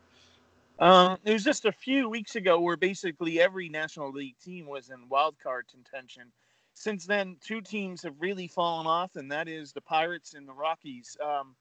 Um, 0.79 1.17
it 1.23 1.31
was 1.31 1.43
just 1.43 1.65
a 1.65 1.71
few 1.71 2.09
weeks 2.09 2.35
ago 2.35 2.59
where 2.59 2.75
basically 2.75 3.39
every 3.39 3.69
National 3.69 4.11
League 4.11 4.35
team 4.43 4.65
was 4.65 4.89
in 4.89 5.07
wild 5.09 5.35
card 5.41 5.65
contention. 5.71 6.31
Since 6.73 7.05
then, 7.05 7.37
two 7.39 7.61
teams 7.61 8.03
have 8.03 8.15
really 8.19 8.47
fallen 8.47 8.85
off, 8.85 9.15
and 9.15 9.31
that 9.31 9.47
is 9.47 9.71
the 9.71 9.79
Pirates 9.79 10.33
and 10.33 10.45
the 10.47 10.53
Rockies. 10.53 11.15
Um, 11.23 11.55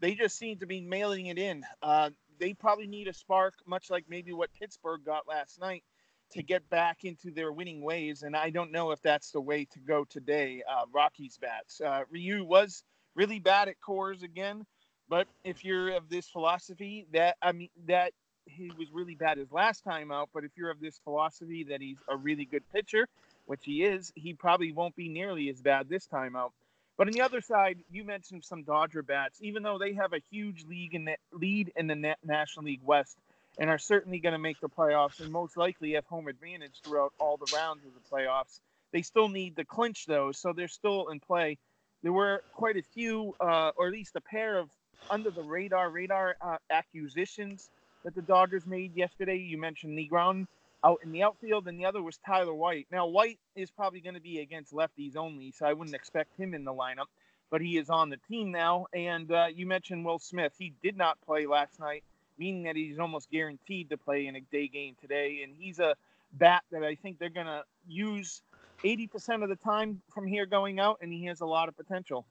they 0.00 0.14
just 0.14 0.36
seem 0.38 0.58
to 0.58 0.66
be 0.66 0.80
mailing 0.80 1.26
it 1.26 1.38
in. 1.38 1.64
Uh, 1.82 2.10
they 2.38 2.54
probably 2.54 2.86
need 2.86 3.06
a 3.06 3.12
spark, 3.12 3.54
much 3.66 3.90
like 3.90 4.04
maybe 4.08 4.32
what 4.32 4.50
Pittsburgh 4.58 5.04
got 5.04 5.28
last 5.28 5.60
night, 5.60 5.84
to 6.32 6.42
get 6.42 6.68
back 6.70 7.04
into 7.04 7.30
their 7.30 7.52
winning 7.52 7.82
ways. 7.82 8.22
And 8.22 8.36
I 8.36 8.50
don't 8.50 8.72
know 8.72 8.92
if 8.92 9.02
that's 9.02 9.30
the 9.30 9.40
way 9.40 9.66
to 9.72 9.78
go 9.80 10.04
today. 10.04 10.62
Uh, 10.68 10.84
Rockies 10.92 11.38
bats. 11.40 11.80
Uh, 11.80 12.02
Ryu 12.10 12.44
was 12.44 12.82
really 13.14 13.40
bad 13.40 13.68
at 13.68 13.76
Coors 13.86 14.22
again, 14.22 14.64
but 15.08 15.26
if 15.44 15.64
you're 15.64 15.90
of 15.90 16.08
this 16.08 16.28
philosophy 16.28 17.06
that 17.12 17.36
I 17.42 17.52
mean 17.52 17.68
that 17.86 18.12
he 18.46 18.70
was 18.78 18.88
really 18.92 19.14
bad 19.14 19.38
his 19.38 19.52
last 19.52 19.84
time 19.84 20.10
out, 20.10 20.30
but 20.32 20.44
if 20.44 20.52
you're 20.56 20.70
of 20.70 20.80
this 20.80 20.98
philosophy 21.02 21.64
that 21.64 21.80
he's 21.80 21.98
a 22.08 22.16
really 22.16 22.44
good 22.44 22.62
pitcher, 22.72 23.08
which 23.46 23.60
he 23.64 23.84
is, 23.84 24.12
he 24.14 24.32
probably 24.32 24.72
won't 24.72 24.96
be 24.96 25.08
nearly 25.08 25.48
as 25.48 25.60
bad 25.60 25.88
this 25.88 26.06
time 26.06 26.36
out. 26.36 26.52
But 27.00 27.08
on 27.08 27.14
the 27.14 27.22
other 27.22 27.40
side, 27.40 27.78
you 27.90 28.04
mentioned 28.04 28.44
some 28.44 28.62
Dodger 28.62 29.02
bats, 29.02 29.38
even 29.40 29.62
though 29.62 29.78
they 29.78 29.94
have 29.94 30.12
a 30.12 30.20
huge 30.30 30.66
league 30.66 30.94
in 30.94 31.06
the, 31.06 31.16
lead 31.32 31.72
in 31.74 31.86
the 31.86 32.14
National 32.22 32.66
League 32.66 32.82
West 32.84 33.16
and 33.58 33.70
are 33.70 33.78
certainly 33.78 34.18
going 34.18 34.34
to 34.34 34.38
make 34.38 34.60
the 34.60 34.68
playoffs 34.68 35.18
and 35.18 35.32
most 35.32 35.56
likely 35.56 35.92
have 35.92 36.04
home 36.04 36.28
advantage 36.28 36.82
throughout 36.84 37.14
all 37.18 37.38
the 37.38 37.50
rounds 37.56 37.86
of 37.86 37.92
the 37.94 38.14
playoffs. 38.14 38.60
They 38.92 39.00
still 39.00 39.30
need 39.30 39.56
to 39.56 39.64
clinch 39.64 40.04
those, 40.04 40.36
so 40.36 40.52
they're 40.52 40.68
still 40.68 41.08
in 41.08 41.20
play. 41.20 41.56
There 42.02 42.12
were 42.12 42.42
quite 42.52 42.76
a 42.76 42.82
few, 42.82 43.34
uh, 43.40 43.70
or 43.78 43.86
at 43.86 43.94
least 43.94 44.14
a 44.16 44.20
pair 44.20 44.58
of 44.58 44.68
under 45.08 45.30
the 45.30 45.42
radar 45.42 45.88
radar 45.88 46.36
uh, 46.42 46.58
acquisitions 46.68 47.70
that 48.04 48.14
the 48.14 48.20
Dodgers 48.20 48.66
made 48.66 48.94
yesterday. 48.94 49.38
You 49.38 49.56
mentioned 49.56 49.98
Negron 49.98 50.46
out 50.84 51.00
in 51.02 51.12
the 51.12 51.22
outfield, 51.22 51.68
and 51.68 51.78
the 51.78 51.84
other 51.84 52.02
was 52.02 52.18
Tyler 52.26 52.54
White. 52.54 52.86
Now, 52.90 53.06
White 53.06 53.38
is 53.54 53.70
probably 53.70 54.00
going 54.00 54.14
to 54.14 54.20
be 54.20 54.40
against 54.40 54.72
lefties 54.72 55.16
only, 55.16 55.50
so 55.50 55.66
I 55.66 55.72
wouldn't 55.72 55.94
expect 55.94 56.38
him 56.38 56.54
in 56.54 56.64
the 56.64 56.72
lineup, 56.72 57.06
but 57.50 57.60
he 57.60 57.76
is 57.76 57.90
on 57.90 58.08
the 58.08 58.16
team 58.28 58.50
now. 58.50 58.86
And 58.92 59.30
uh, 59.30 59.46
you 59.54 59.66
mentioned 59.66 60.04
Will 60.04 60.18
Smith. 60.18 60.52
He 60.58 60.72
did 60.82 60.96
not 60.96 61.20
play 61.26 61.46
last 61.46 61.78
night, 61.78 62.04
meaning 62.38 62.62
that 62.64 62.76
he's 62.76 62.98
almost 62.98 63.30
guaranteed 63.30 63.90
to 63.90 63.98
play 63.98 64.26
in 64.26 64.36
a 64.36 64.40
day 64.40 64.68
game 64.68 64.96
today. 65.00 65.40
And 65.42 65.52
he's 65.58 65.78
a 65.78 65.94
bat 66.32 66.62
that 66.72 66.82
I 66.82 66.94
think 66.94 67.18
they're 67.18 67.28
going 67.28 67.46
to 67.46 67.64
use 67.86 68.42
80% 68.82 69.42
of 69.42 69.48
the 69.48 69.56
time 69.56 70.00
from 70.12 70.26
here 70.26 70.46
going 70.46 70.80
out, 70.80 70.98
and 71.02 71.12
he 71.12 71.26
has 71.26 71.40
a 71.40 71.46
lot 71.46 71.68
of 71.68 71.76
potential. 71.76 72.24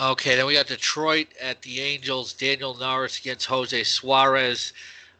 Okay, 0.00 0.36
then 0.36 0.46
we 0.46 0.54
got 0.54 0.68
Detroit 0.68 1.26
at 1.38 1.60
the 1.60 1.80
Angels. 1.80 2.32
Daniel 2.32 2.74
Norris 2.74 3.18
against 3.20 3.44
Jose 3.46 3.84
Suarez. 3.84 4.72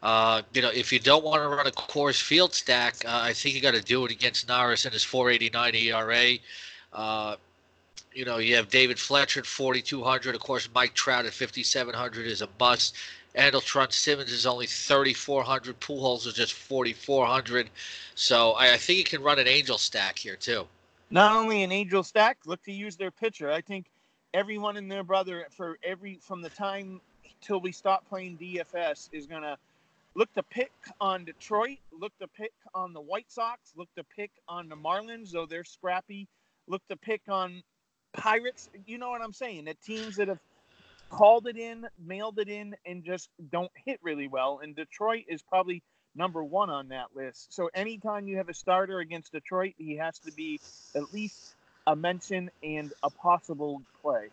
Uh, 0.02 0.42
you 0.52 0.60
know, 0.62 0.70
if 0.70 0.92
you 0.92 0.98
don't 0.98 1.22
want 1.22 1.42
to 1.42 1.48
run 1.48 1.66
a 1.66 1.70
Coors 1.70 2.20
Field 2.20 2.52
stack, 2.52 3.04
uh, 3.04 3.20
I 3.22 3.32
think 3.32 3.54
you 3.54 3.60
got 3.60 3.74
to 3.74 3.80
do 3.80 4.04
it 4.04 4.10
against 4.10 4.48
Norris 4.48 4.84
and 4.84 4.92
his 4.92 5.04
4.89 5.04 5.74
ERA. 5.74 6.38
Uh, 6.92 7.36
you 8.12 8.24
know, 8.24 8.38
you 8.38 8.56
have 8.56 8.68
David 8.68 8.98
Fletcher 8.98 9.40
at 9.40 9.46
4,200. 9.46 10.34
Of 10.34 10.40
course, 10.40 10.68
Mike 10.74 10.94
Trout 10.94 11.24
at 11.24 11.32
5,700 11.32 12.26
is 12.26 12.42
a 12.42 12.48
must. 12.58 12.96
Andrelton 13.36 13.92
Simmons 13.92 14.30
is 14.30 14.44
only 14.44 14.66
3,400. 14.66 15.80
Pujols 15.80 16.26
is 16.26 16.34
just 16.34 16.52
4,400. 16.52 17.70
So 18.14 18.52
I, 18.52 18.74
I, 18.74 18.76
think 18.76 18.98
you 18.98 19.04
can 19.04 19.22
run 19.22 19.38
an 19.38 19.48
Angel 19.48 19.78
stack 19.78 20.18
here 20.18 20.36
too. 20.36 20.66
Not 21.10 21.32
only 21.32 21.62
an 21.62 21.72
Angel 21.72 22.02
stack, 22.02 22.38
look 22.44 22.62
to 22.64 22.72
use 22.72 22.96
their 22.96 23.10
pitcher. 23.10 23.50
I 23.50 23.60
think 23.60 23.86
everyone 24.34 24.76
and 24.76 24.90
their 24.90 25.02
brother 25.02 25.46
for 25.50 25.78
every 25.82 26.18
from 26.20 26.42
the 26.42 26.50
time 26.50 27.00
till 27.40 27.60
we 27.60 27.72
stop 27.72 28.06
playing 28.08 28.36
DFS 28.38 29.08
is 29.12 29.26
gonna 29.26 29.56
look 30.14 30.32
to 30.34 30.42
pick 30.42 30.72
on 31.00 31.24
Detroit, 31.24 31.78
look 31.92 32.12
to 32.20 32.28
pick 32.28 32.52
on 32.74 32.92
the 32.92 33.00
White 33.00 33.30
Sox, 33.30 33.72
look 33.76 33.88
to 33.96 34.04
pick 34.16 34.30
on 34.48 34.68
the 34.68 34.76
Marlins, 34.76 35.30
though 35.30 35.46
they're 35.46 35.64
scrappy, 35.64 36.28
look 36.66 36.82
to 36.88 36.96
pick 36.96 37.22
on 37.28 37.62
Pirates. 38.12 38.68
You 38.86 38.98
know 38.98 39.10
what 39.10 39.22
I'm 39.22 39.32
saying? 39.32 39.64
The 39.64 39.74
teams 39.74 40.16
that 40.16 40.28
have 40.28 40.40
called 41.10 41.46
it 41.46 41.56
in, 41.56 41.86
mailed 41.98 42.38
it 42.38 42.48
in, 42.48 42.74
and 42.86 43.04
just 43.04 43.28
don't 43.50 43.70
hit 43.84 44.00
really 44.02 44.28
well. 44.28 44.60
And 44.62 44.74
Detroit 44.74 45.24
is 45.28 45.42
probably 45.42 45.82
number 46.14 46.44
one 46.44 46.70
on 46.70 46.88
that 46.88 47.06
list. 47.14 47.52
So 47.52 47.70
anytime 47.74 48.26
you 48.26 48.36
have 48.36 48.48
a 48.48 48.54
starter 48.54 49.00
against 49.00 49.32
Detroit, 49.32 49.74
he 49.78 49.96
has 49.96 50.18
to 50.20 50.32
be 50.32 50.60
at 50.94 51.12
least 51.12 51.54
a 51.86 51.96
mention 51.96 52.50
and 52.62 52.92
a 53.02 53.10
possible 53.10 53.82
play. 54.00 54.28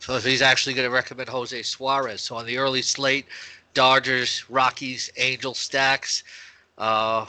so 0.00 0.18
he's 0.18 0.42
actually 0.42 0.74
going 0.74 0.88
to 0.88 0.94
recommend 0.94 1.28
Jose 1.28 1.62
Suarez. 1.62 2.22
So 2.22 2.36
on 2.36 2.46
the 2.46 2.58
early 2.58 2.82
slate, 2.82 3.26
Dodgers, 3.74 4.44
Rockies, 4.48 5.10
Angel 5.16 5.54
stacks. 5.54 6.22
Uh, 6.78 7.26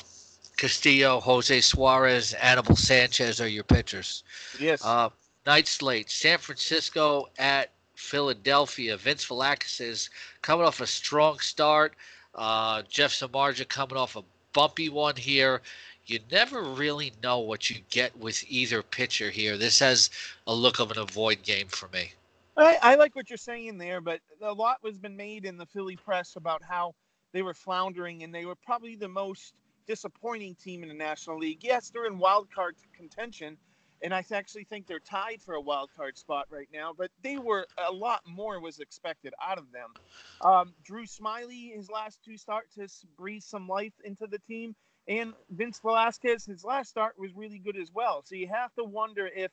Castillo, 0.57 1.19
Jose 1.19 1.61
Suarez, 1.61 2.33
Anibal 2.33 2.75
Sanchez 2.75 3.41
are 3.41 3.47
your 3.47 3.63
pitchers. 3.63 4.23
Yes. 4.59 4.83
Uh, 4.85 5.09
night 5.45 5.67
slate: 5.67 6.09
San 6.11 6.37
Francisco 6.37 7.29
at 7.37 7.71
Philadelphia. 7.95 8.97
Vince 8.97 9.25
Velasquez 9.25 9.79
is 9.79 10.09
coming 10.41 10.65
off 10.65 10.81
a 10.81 10.87
strong 10.87 11.39
start. 11.39 11.95
Uh, 12.35 12.83
Jeff 12.89 13.11
Samardzija 13.11 13.67
coming 13.67 13.97
off 13.97 14.15
a 14.15 14.23
bumpy 14.53 14.89
one 14.89 15.15
here. 15.15 15.61
You 16.05 16.19
never 16.31 16.61
really 16.61 17.13
know 17.23 17.39
what 17.39 17.69
you 17.69 17.77
get 17.89 18.17
with 18.17 18.43
either 18.47 18.83
pitcher 18.83 19.29
here. 19.29 19.57
This 19.57 19.79
has 19.79 20.09
a 20.47 20.53
look 20.53 20.79
of 20.79 20.91
an 20.91 20.97
avoid 20.97 21.43
game 21.43 21.67
for 21.67 21.87
me. 21.89 22.13
I, 22.57 22.77
I 22.81 22.95
like 22.95 23.15
what 23.15 23.29
you're 23.29 23.37
saying 23.37 23.77
there, 23.77 24.01
but 24.01 24.19
a 24.41 24.53
lot 24.53 24.77
was 24.83 24.97
been 24.97 25.15
made 25.17 25.45
in 25.45 25.57
the 25.57 25.65
Philly 25.65 25.97
press 25.97 26.35
about 26.35 26.61
how 26.63 26.93
they 27.33 27.41
were 27.41 27.53
floundering 27.53 28.23
and 28.23 28.33
they 28.33 28.45
were 28.45 28.55
probably 28.63 28.95
the 28.95 29.07
most 29.07 29.53
disappointing 29.87 30.55
team 30.55 30.83
in 30.83 30.89
the 30.89 30.95
National 30.95 31.39
League. 31.39 31.63
Yes, 31.63 31.89
they're 31.89 32.05
in 32.05 32.19
wild 32.19 32.49
card 32.53 32.75
contention, 32.95 33.57
and 34.03 34.13
I 34.13 34.23
actually 34.31 34.65
think 34.65 34.85
they're 34.87 34.99
tied 34.99 35.41
for 35.41 35.55
a 35.55 35.61
wild 35.61 35.89
card 35.95 36.17
spot 36.17 36.45
right 36.49 36.69
now. 36.73 36.93
But 36.95 37.09
they 37.23 37.37
were 37.37 37.65
a 37.77 37.91
lot 37.91 38.21
more 38.27 38.59
was 38.59 38.79
expected 38.79 39.33
out 39.43 39.57
of 39.57 39.65
them. 39.71 39.95
Um, 40.41 40.73
Drew 40.83 41.05
Smyly, 41.05 41.75
his 41.75 41.89
last 41.89 42.19
two 42.23 42.37
starts, 42.37 42.75
has 42.77 43.03
breathed 43.17 43.45
some 43.45 43.67
life 43.67 43.93
into 44.03 44.27
the 44.27 44.39
team, 44.39 44.75
and 45.07 45.33
Vince 45.49 45.79
Velasquez, 45.81 46.45
his 46.45 46.63
last 46.63 46.89
start 46.89 47.13
was 47.17 47.31
really 47.35 47.59
good 47.59 47.77
as 47.77 47.91
well. 47.93 48.21
So 48.25 48.35
you 48.35 48.47
have 48.47 48.73
to 48.75 48.83
wonder 48.83 49.29
if 49.33 49.51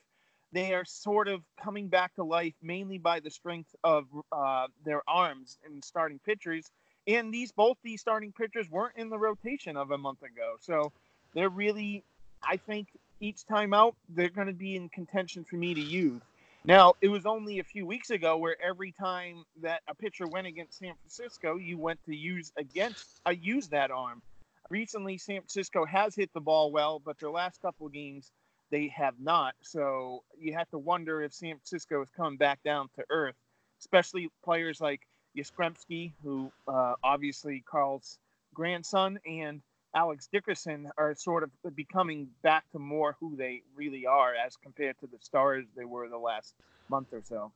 they 0.52 0.74
are 0.74 0.84
sort 0.84 1.28
of 1.28 1.42
coming 1.62 1.88
back 1.88 2.14
to 2.14 2.24
life 2.24 2.54
mainly 2.62 2.98
by 2.98 3.20
the 3.20 3.30
strength 3.30 3.74
of 3.84 4.06
uh, 4.32 4.66
their 4.84 5.02
arms 5.08 5.58
and 5.64 5.84
starting 5.84 6.18
pitchers. 6.24 6.70
And 7.06 7.32
these 7.32 7.52
both 7.52 7.76
these 7.82 8.00
starting 8.00 8.32
pitchers 8.32 8.68
weren't 8.70 8.96
in 8.96 9.08
the 9.08 9.18
rotation 9.18 9.76
of 9.76 9.90
a 9.90 9.98
month 9.98 10.22
ago, 10.22 10.56
so 10.60 10.92
they're 11.34 11.48
really, 11.48 12.04
I 12.42 12.56
think, 12.56 12.88
each 13.20 13.46
time 13.46 13.74
out 13.74 13.94
they're 14.08 14.28
going 14.28 14.46
to 14.46 14.52
be 14.52 14.76
in 14.76 14.88
contention 14.88 15.44
for 15.44 15.56
me 15.56 15.74
to 15.74 15.80
use. 15.80 16.22
Now, 16.64 16.94
it 17.00 17.08
was 17.08 17.24
only 17.24 17.60
a 17.60 17.64
few 17.64 17.86
weeks 17.86 18.10
ago 18.10 18.36
where 18.36 18.56
every 18.62 18.92
time 18.92 19.44
that 19.62 19.80
a 19.88 19.94
pitcher 19.94 20.26
went 20.26 20.46
against 20.46 20.78
San 20.78 20.92
Francisco, 20.96 21.56
you 21.56 21.78
went 21.78 22.02
to 22.04 22.14
use 22.14 22.52
against 22.58 23.20
uh, 23.26 23.30
use 23.30 23.68
that 23.68 23.90
arm. 23.90 24.20
Recently, 24.68 25.16
San 25.16 25.40
Francisco 25.40 25.86
has 25.86 26.14
hit 26.14 26.30
the 26.34 26.40
ball 26.40 26.70
well, 26.70 27.00
but 27.02 27.18
their 27.20 27.30
last 27.30 27.62
couple 27.62 27.88
games 27.88 28.30
they 28.70 28.88
have 28.88 29.14
not. 29.20 29.54
So 29.60 30.22
you 30.38 30.54
have 30.54 30.68
to 30.70 30.78
wonder 30.78 31.22
if 31.22 31.32
San 31.32 31.52
Francisco 31.56 32.02
is 32.02 32.10
coming 32.10 32.36
back 32.36 32.62
down 32.62 32.88
to 32.96 33.04
earth, 33.10 33.36
especially 33.80 34.30
players 34.44 34.80
like 34.80 35.00
Yastrzemski, 35.36 36.12
who 36.22 36.50
uh, 36.66 36.94
obviously 37.02 37.62
Carl's 37.68 38.18
grandson, 38.54 39.18
and 39.26 39.60
Alex 39.94 40.28
Dickerson 40.30 40.90
are 40.98 41.14
sort 41.14 41.42
of 41.42 41.50
becoming 41.74 42.28
back 42.42 42.70
to 42.72 42.78
more 42.78 43.16
who 43.20 43.36
they 43.36 43.62
really 43.74 44.06
are 44.06 44.34
as 44.34 44.56
compared 44.56 44.98
to 45.00 45.06
the 45.06 45.18
stars 45.20 45.64
they 45.76 45.84
were 45.84 46.08
the 46.08 46.18
last 46.18 46.54
month 46.88 47.08
or 47.12 47.22
so. 47.24 47.50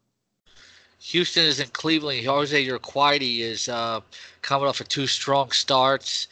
Houston 0.99 1.45
is 1.45 1.59
in 1.59 1.69
Cleveland. 1.69 2.25
Jose 2.25 2.67
Urquidy 2.67 3.41
is 3.41 3.69
uh, 3.69 4.01
coming 4.41 4.69
off 4.69 4.81
of 4.81 4.89
two 4.89 5.07
strong 5.07 5.51
starts. 5.51 6.29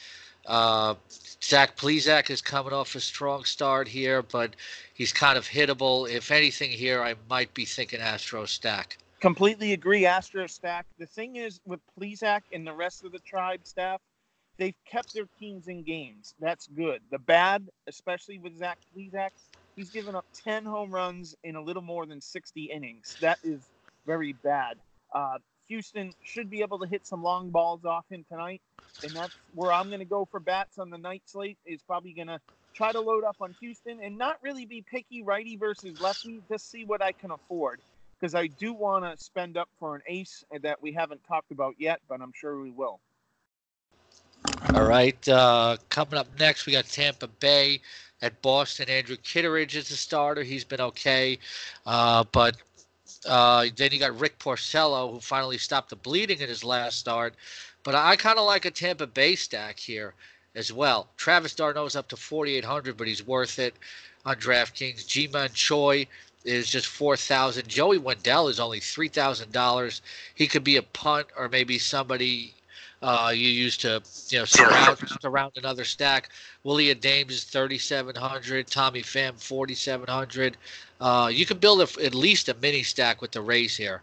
Uh, 0.46 0.94
Zach 1.42 1.76
Plesac 1.76 2.30
is 2.30 2.42
coming 2.42 2.73
off 2.73 2.94
a 2.94 3.00
strong 3.00 3.44
start 3.44 3.88
here, 3.88 4.23
but 4.23 4.54
he's 4.92 5.12
kind 5.12 5.38
of 5.38 5.49
hittable. 5.49 6.09
If 6.09 6.30
anything, 6.30 6.70
here 6.70 7.02
I 7.02 7.14
might 7.28 7.52
be 7.54 7.64
thinking 7.64 8.00
Astro 8.00 8.44
stack. 8.44 8.99
Completely 9.20 9.73
agree, 9.73 10.06
Astro 10.06 10.47
stack. 10.47 10.87
The 10.99 11.06
thing 11.06 11.37
is 11.37 11.61
with 11.66 11.80
Plesac 11.99 12.42
and 12.52 12.66
the 12.66 12.73
rest 12.73 13.04
of 13.04 13.12
the 13.12 13.18
tribe 13.20 13.61
staff, 13.64 14.00
they've 14.59 14.76
kept 14.87 15.14
their 15.14 15.26
teams 15.38 15.68
in 15.68 15.82
games. 15.82 16.35
That's 16.40 16.66
good. 16.66 17.00
The 17.11 17.18
bad, 17.18 17.66
especially 17.87 18.38
with 18.38 18.59
Zach 18.59 18.78
Plesac, 18.94 19.30
he's 19.76 19.90
given 19.90 20.14
up 20.14 20.26
10 20.44 20.64
home 20.64 20.90
runs 20.90 21.35
in 21.42 21.56
a 21.56 21.62
little 21.62 21.82
more 21.82 22.06
than 22.06 22.20
60 22.20 22.64
innings. 22.64 23.16
That 23.20 23.38
is 23.42 23.61
very 24.06 24.35
bad. 24.35 24.78
Uh, 25.14 25.38
Houston 25.71 26.12
should 26.23 26.50
be 26.50 26.61
able 26.61 26.79
to 26.81 26.87
hit 26.87 27.07
some 27.07 27.23
long 27.23 27.50
balls 27.50 27.85
off 27.85 28.05
him 28.11 28.25
tonight 28.29 28.61
and 29.03 29.12
that's 29.12 29.35
where 29.55 29.73
I'm 29.73 29.89
going 29.89 30.00
to 30.00 30.05
go 30.05 30.27
for 30.31 30.41
bats 30.41 30.79
on 30.79 30.91
the 30.91 30.99
night 30.99 31.23
slate. 31.27 31.59
Is 31.65 31.83
probably 31.83 32.12
going 32.12 32.29
to 32.29 32.41
try 32.75 32.93
to 32.93 33.00
load 33.00 33.25
up 33.25 33.37
on 33.41 33.55
Houston 33.61 34.00
and 34.03 34.17
not 34.19 34.39
really 34.43 34.67
be 34.67 34.83
picky 34.83 35.23
righty 35.23 35.57
versus 35.57 36.00
lefty. 36.00 36.41
Just 36.49 36.71
see 36.71 36.85
what 36.85 37.03
I 37.03 37.12
can 37.12 37.31
afford 37.31 37.81
because 38.19 38.35
I 38.35 38.49
do 38.49 38.73
want 38.73 39.05
to 39.05 39.23
spend 39.23 39.57
up 39.57 39.69
for 39.79 39.95
an 39.95 40.03
ace 40.07 40.45
that 40.62 40.83
we 40.83 40.93
haven't 40.93 41.23
talked 41.25 41.50
about 41.50 41.75
yet, 41.79 42.00
but 42.09 42.21
I'm 42.21 42.33
sure 42.35 42.61
we 42.61 42.71
will. 42.71 43.00
All 44.75 44.85
right, 44.85 45.29
uh, 45.29 45.77
coming 45.89 46.19
up 46.19 46.27
next, 46.39 46.67
we 46.67 46.73
got 46.73 46.87
Tampa 46.87 47.29
Bay 47.29 47.81
at 48.23 48.41
Boston. 48.43 48.89
Andrew 48.89 49.17
Kittredge 49.17 49.77
is 49.77 49.89
the 49.89 49.97
starter. 49.97 50.43
He's 50.43 50.65
been 50.65 50.81
okay, 50.81 51.39
uh, 51.87 52.25
but 52.33 52.57
uh, 53.27 53.67
then 53.77 53.93
you 53.93 53.99
got 53.99 54.19
Rick 54.19 54.39
Porcello, 54.39 55.11
who 55.12 55.21
finally 55.21 55.59
stopped 55.59 55.91
the 55.91 55.97
bleeding 55.97 56.41
in 56.41 56.49
his 56.49 56.65
last 56.65 56.99
start. 56.99 57.35
But 57.83 57.95
I 57.95 58.17
kind 58.17 58.39
of 58.39 58.47
like 58.47 58.65
a 58.65 58.71
Tampa 58.71 59.07
Bay 59.07 59.37
stack 59.37 59.79
here 59.79 60.15
as 60.55 60.73
well. 60.73 61.09
Travis 61.17 61.55
d'Arnaud's 61.55 61.97
up 61.97 62.09
to 62.09 62.17
4,800, 62.17 62.97
but 62.97 63.07
he's 63.07 63.27
worth 63.27 63.59
it 63.59 63.75
on 64.25 64.37
DraftKings. 64.37 65.07
Ji-Man 65.07 65.50
Choi 65.55 66.07
is 66.45 66.69
just 66.69 66.87
4,000. 66.87 67.69
Joey 67.69 67.99
Wendle 67.99 68.49
is 68.49 68.61
only 68.61 68.81
$3,000. 68.81 70.00
He 70.35 70.47
could 70.47 70.65
be 70.65 70.77
a 70.77 70.83
punt 70.83 71.29
or 71.37 71.49
maybe 71.49 71.79
somebody 71.79 72.55
uh, 73.03 73.33
you 73.35 73.49
use 73.49 73.79
to 73.79 74.03
you 74.29 74.39
know 74.39 74.45
surround 74.45 74.99
surround 75.21 75.53
another 75.57 75.85
stack. 75.85 76.29
Willy 76.65 76.95
Adames 76.95 77.31
is 77.31 77.45
3,700. 77.45 78.67
Tommy 78.67 79.03
Pham 79.03 79.41
4,700. 79.41 80.57
Uh, 81.00 81.30
you 81.33 81.47
can 81.47 81.59
build 81.59 81.80
a, 81.80 82.04
at 82.04 82.14
least 82.14 82.49
a 82.49 82.54
mini 82.60 82.82
stack 82.82 83.23
with 83.23 83.30
the 83.30 83.41
Rays 83.41 83.76
here. 83.76 84.02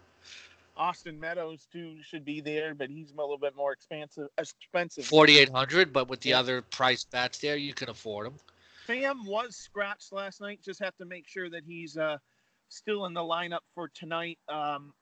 Austin 0.76 1.18
Meadows 1.18 1.66
too 1.72 1.96
should 2.02 2.24
be 2.24 2.40
there, 2.40 2.74
but 2.74 2.88
he's 2.88 3.10
a 3.10 3.20
little 3.20 3.38
bit 3.38 3.56
more 3.56 3.72
expensive. 3.72 4.28
Expensive. 4.38 5.04
Forty 5.04 5.38
eight 5.38 5.48
hundred, 5.48 5.92
but 5.92 6.08
with 6.08 6.20
the 6.20 6.30
yeah. 6.30 6.38
other 6.38 6.62
price 6.62 7.04
bats 7.04 7.38
there, 7.38 7.56
you 7.56 7.74
can 7.74 7.88
afford 7.88 8.26
them. 8.26 8.34
Pham 8.86 9.26
was 9.26 9.56
scratched 9.56 10.12
last 10.12 10.40
night. 10.40 10.60
Just 10.64 10.82
have 10.82 10.96
to 10.96 11.04
make 11.04 11.28
sure 11.28 11.50
that 11.50 11.62
he's 11.66 11.96
uh, 11.96 12.18
still 12.68 13.06
in 13.06 13.14
the 13.14 13.20
lineup 13.20 13.60
for 13.74 13.88
tonight. 13.88 14.38
Um, 14.48 14.92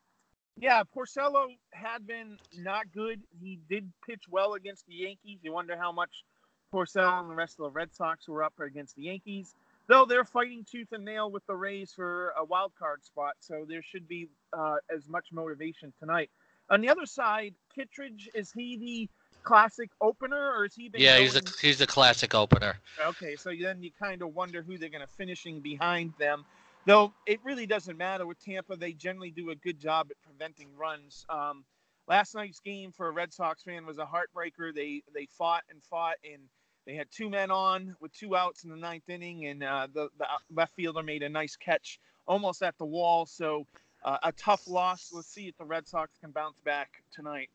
yeah, 0.58 0.82
Porcello 0.82 1.48
had 1.72 2.06
been 2.06 2.38
not 2.58 2.90
good. 2.92 3.20
He 3.40 3.60
did 3.68 3.92
pitch 4.06 4.24
well 4.30 4.54
against 4.54 4.86
the 4.86 4.94
Yankees. 4.94 5.38
You 5.42 5.52
wonder 5.52 5.76
how 5.76 5.92
much 5.92 6.24
Porcello 6.72 7.20
and 7.20 7.30
the 7.30 7.34
rest 7.34 7.60
of 7.60 7.64
the 7.64 7.70
Red 7.70 7.94
Sox 7.94 8.26
were 8.28 8.42
up 8.42 8.54
against 8.58 8.96
the 8.96 9.02
Yankees 9.02 9.54
though 9.88 10.04
they're 10.04 10.24
fighting 10.24 10.64
tooth 10.70 10.92
and 10.92 11.04
nail 11.04 11.30
with 11.30 11.46
the 11.46 11.54
Rays 11.54 11.92
for 11.92 12.32
a 12.38 12.44
wild 12.44 12.72
card 12.78 13.04
spot, 13.04 13.34
so 13.40 13.64
there 13.68 13.82
should 13.82 14.08
be 14.08 14.28
uh, 14.52 14.76
as 14.94 15.08
much 15.08 15.28
motivation 15.32 15.92
tonight. 15.98 16.30
On 16.70 16.80
the 16.80 16.88
other 16.88 17.06
side, 17.06 17.54
Kittredge 17.74 18.28
is 18.34 18.50
he 18.52 18.76
the 18.76 19.08
classic 19.44 19.90
opener, 20.00 20.52
or 20.54 20.64
is 20.64 20.74
he? 20.74 20.90
yeah, 20.94 21.12
going... 21.12 21.22
he's 21.22 21.36
a 21.36 21.42
he's 21.60 21.78
the 21.78 21.86
classic 21.86 22.34
opener. 22.34 22.76
Okay, 23.06 23.36
so 23.36 23.52
then 23.58 23.82
you 23.82 23.90
kind 23.98 24.22
of 24.22 24.34
wonder 24.34 24.62
who 24.62 24.76
they're 24.76 24.88
going 24.88 25.06
to 25.06 25.12
finishing 25.12 25.60
behind 25.60 26.12
them. 26.18 26.44
Though 26.84 27.12
it 27.26 27.40
really 27.44 27.66
doesn't 27.66 27.96
matter 27.96 28.26
with 28.26 28.38
Tampa; 28.44 28.76
they 28.76 28.92
generally 28.92 29.30
do 29.30 29.50
a 29.50 29.54
good 29.54 29.78
job 29.80 30.08
at 30.10 30.16
preventing 30.22 30.68
runs. 30.76 31.24
Um, 31.28 31.64
last 32.08 32.34
night's 32.34 32.60
game 32.60 32.92
for 32.92 33.08
a 33.08 33.10
Red 33.12 33.32
Sox 33.32 33.62
fan 33.62 33.86
was 33.86 33.98
a 33.98 34.04
heartbreaker. 34.04 34.74
They 34.74 35.02
they 35.14 35.26
fought 35.26 35.62
and 35.70 35.82
fought 35.84 36.16
and 36.24 36.42
they 36.86 36.94
had 36.94 37.10
two 37.10 37.28
men 37.28 37.50
on 37.50 37.96
with 38.00 38.12
two 38.12 38.36
outs 38.36 38.64
in 38.64 38.70
the 38.70 38.76
ninth 38.76 39.08
inning, 39.08 39.46
and 39.46 39.62
uh, 39.62 39.88
the, 39.92 40.08
the 40.18 40.26
left 40.54 40.74
fielder 40.74 41.02
made 41.02 41.22
a 41.22 41.28
nice 41.28 41.56
catch 41.56 41.98
almost 42.26 42.62
at 42.62 42.78
the 42.78 42.84
wall. 42.84 43.26
So 43.26 43.66
uh, 44.04 44.18
a 44.22 44.32
tough 44.32 44.68
loss. 44.68 45.10
Let's 45.12 45.28
see 45.28 45.48
if 45.48 45.58
the 45.58 45.64
Red 45.64 45.88
Sox 45.88 46.12
can 46.20 46.30
bounce 46.30 46.58
back 46.64 47.02
tonight. 47.12 47.50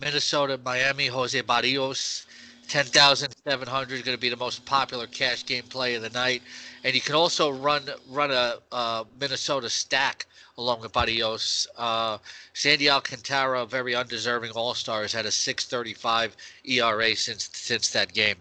Minnesota, 0.00 0.58
Miami, 0.64 1.06
Jose 1.06 1.40
Berrios, 1.42 2.26
10,700 2.68 3.94
is 3.94 4.02
going 4.02 4.16
to 4.16 4.20
be 4.20 4.28
the 4.28 4.36
most 4.36 4.64
popular 4.64 5.06
cash 5.06 5.46
game 5.46 5.62
play 5.62 5.94
of 5.94 6.02
the 6.02 6.10
night. 6.10 6.42
And 6.82 6.96
you 6.96 7.00
can 7.00 7.14
also 7.14 7.50
run 7.52 7.82
run 8.10 8.32
a 8.32 8.58
uh, 8.72 9.04
Minnesota 9.20 9.70
stack 9.70 10.26
along 10.58 10.80
with 10.80 10.92
Berrios. 10.92 11.68
Uh, 11.76 12.18
Sandy 12.54 12.90
Alcantara, 12.90 13.66
very 13.66 13.94
undeserving 13.94 14.50
All 14.52 14.74
Stars, 14.74 15.12
had 15.12 15.26
a 15.26 15.30
6.35 15.30 16.32
ERA 16.64 17.14
since 17.14 17.50
since 17.52 17.90
that 17.90 18.12
game. 18.12 18.36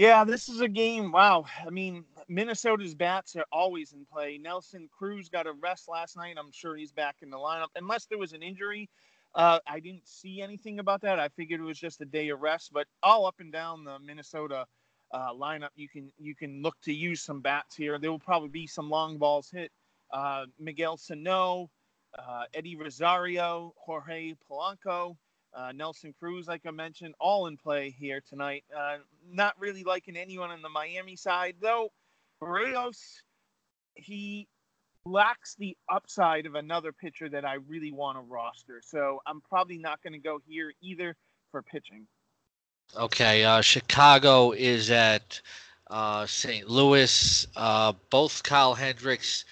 Yeah, 0.00 0.24
this 0.24 0.48
is 0.48 0.62
a 0.62 0.68
game. 0.68 1.12
Wow. 1.12 1.44
I 1.62 1.68
mean, 1.68 2.06
Minnesota's 2.26 2.94
bats 2.94 3.36
are 3.36 3.44
always 3.52 3.92
in 3.92 4.06
play. 4.10 4.38
Nelson 4.38 4.88
Cruz 4.90 5.28
got 5.28 5.46
a 5.46 5.52
rest 5.52 5.90
last 5.90 6.16
night. 6.16 6.36
I'm 6.38 6.50
sure 6.52 6.74
he's 6.74 6.90
back 6.90 7.16
in 7.20 7.28
the 7.28 7.36
lineup, 7.36 7.66
unless 7.76 8.06
there 8.06 8.16
was 8.16 8.32
an 8.32 8.42
injury. 8.42 8.88
Uh, 9.34 9.58
I 9.66 9.78
didn't 9.78 10.08
see 10.08 10.40
anything 10.40 10.78
about 10.78 11.02
that. 11.02 11.20
I 11.20 11.28
figured 11.28 11.60
it 11.60 11.64
was 11.64 11.78
just 11.78 12.00
a 12.00 12.06
day 12.06 12.30
of 12.30 12.40
rest. 12.40 12.72
But 12.72 12.86
all 13.02 13.26
up 13.26 13.40
and 13.40 13.52
down 13.52 13.84
the 13.84 13.98
Minnesota 13.98 14.64
uh, 15.12 15.34
lineup, 15.34 15.68
you 15.76 15.86
can 15.86 16.10
you 16.18 16.34
can 16.34 16.62
look 16.62 16.76
to 16.84 16.94
use 16.94 17.20
some 17.20 17.42
bats 17.42 17.76
here. 17.76 17.98
There 17.98 18.10
will 18.10 18.18
probably 18.18 18.48
be 18.48 18.66
some 18.66 18.88
long 18.88 19.18
balls 19.18 19.50
hit. 19.50 19.70
Uh, 20.10 20.46
Miguel 20.58 20.96
Sano, 20.96 21.68
uh, 22.18 22.44
Eddie 22.54 22.74
Rosario, 22.74 23.74
Jorge 23.76 24.32
Polanco. 24.50 25.18
Uh, 25.54 25.72
Nelson 25.72 26.14
Cruz, 26.18 26.46
like 26.46 26.62
I 26.66 26.70
mentioned, 26.70 27.14
all 27.18 27.46
in 27.46 27.56
play 27.56 27.90
here 27.90 28.22
tonight. 28.28 28.64
Uh, 28.76 28.98
not 29.28 29.54
really 29.58 29.82
liking 29.82 30.16
anyone 30.16 30.50
on 30.50 30.62
the 30.62 30.68
Miami 30.68 31.16
side, 31.16 31.56
though. 31.60 31.90
Berrios, 32.40 33.22
he 33.94 34.46
lacks 35.04 35.54
the 35.56 35.76
upside 35.88 36.46
of 36.46 36.54
another 36.54 36.92
pitcher 36.92 37.28
that 37.28 37.44
I 37.44 37.54
really 37.54 37.92
want 37.92 38.18
to 38.18 38.22
roster. 38.22 38.80
So 38.84 39.20
I'm 39.26 39.40
probably 39.40 39.78
not 39.78 40.02
going 40.02 40.12
to 40.12 40.18
go 40.18 40.40
here 40.46 40.72
either 40.80 41.16
for 41.50 41.62
pitching. 41.62 42.06
Okay, 42.96 43.44
uh, 43.44 43.60
Chicago 43.60 44.52
is 44.52 44.90
at 44.90 45.40
uh, 45.90 46.26
St. 46.26 46.68
Louis. 46.68 47.46
Uh, 47.56 47.92
both 48.10 48.42
Kyle 48.42 48.74
Hendricks 48.74 49.44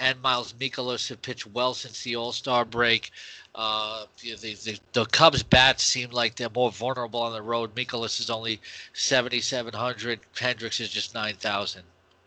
and 0.00 0.20
Miles 0.22 0.54
Mikolas 0.54 1.08
have 1.10 1.20
pitched 1.22 1.46
well 1.46 1.74
since 1.74 2.02
the 2.02 2.16
All 2.16 2.32
Star 2.32 2.64
break. 2.64 3.10
Uh, 3.54 4.06
the, 4.22 4.34
the, 4.34 4.78
the, 4.92 5.06
Cubs 5.06 5.42
bats 5.42 5.84
seem 5.84 6.10
like 6.10 6.36
they're 6.36 6.48
more 6.50 6.72
vulnerable 6.72 7.20
on 7.20 7.32
the 7.32 7.42
road. 7.42 7.74
Mikolas 7.74 8.18
is 8.18 8.30
only 8.30 8.60
7,700. 8.94 10.20
Hendricks 10.38 10.80
is 10.80 10.88
just 10.88 11.14
9,000. 11.14 11.82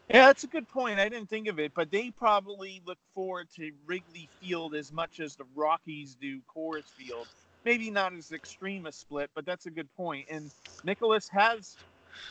Yeah, 0.09 0.27
that's 0.27 0.43
a 0.43 0.47
good 0.47 0.67
point. 0.67 0.99
I 0.99 1.09
didn't 1.09 1.29
think 1.29 1.47
of 1.47 1.59
it, 1.59 1.71
but 1.73 1.89
they 1.89 2.11
probably 2.11 2.81
look 2.85 2.99
forward 3.15 3.47
to 3.55 3.71
Wrigley 3.85 4.29
Field 4.41 4.75
as 4.75 4.91
much 4.91 5.19
as 5.19 5.35
the 5.35 5.45
Rockies 5.55 6.15
do 6.19 6.39
Coors 6.53 6.83
Field. 6.83 7.27
Maybe 7.65 7.89
not 7.89 8.13
as 8.13 8.33
extreme 8.33 8.85
a 8.85 8.91
split, 8.91 9.31
but 9.33 9.45
that's 9.45 9.65
a 9.65 9.71
good 9.71 9.87
point. 9.95 10.27
And 10.29 10.51
Mikolas 10.85 11.29
has 11.29 11.77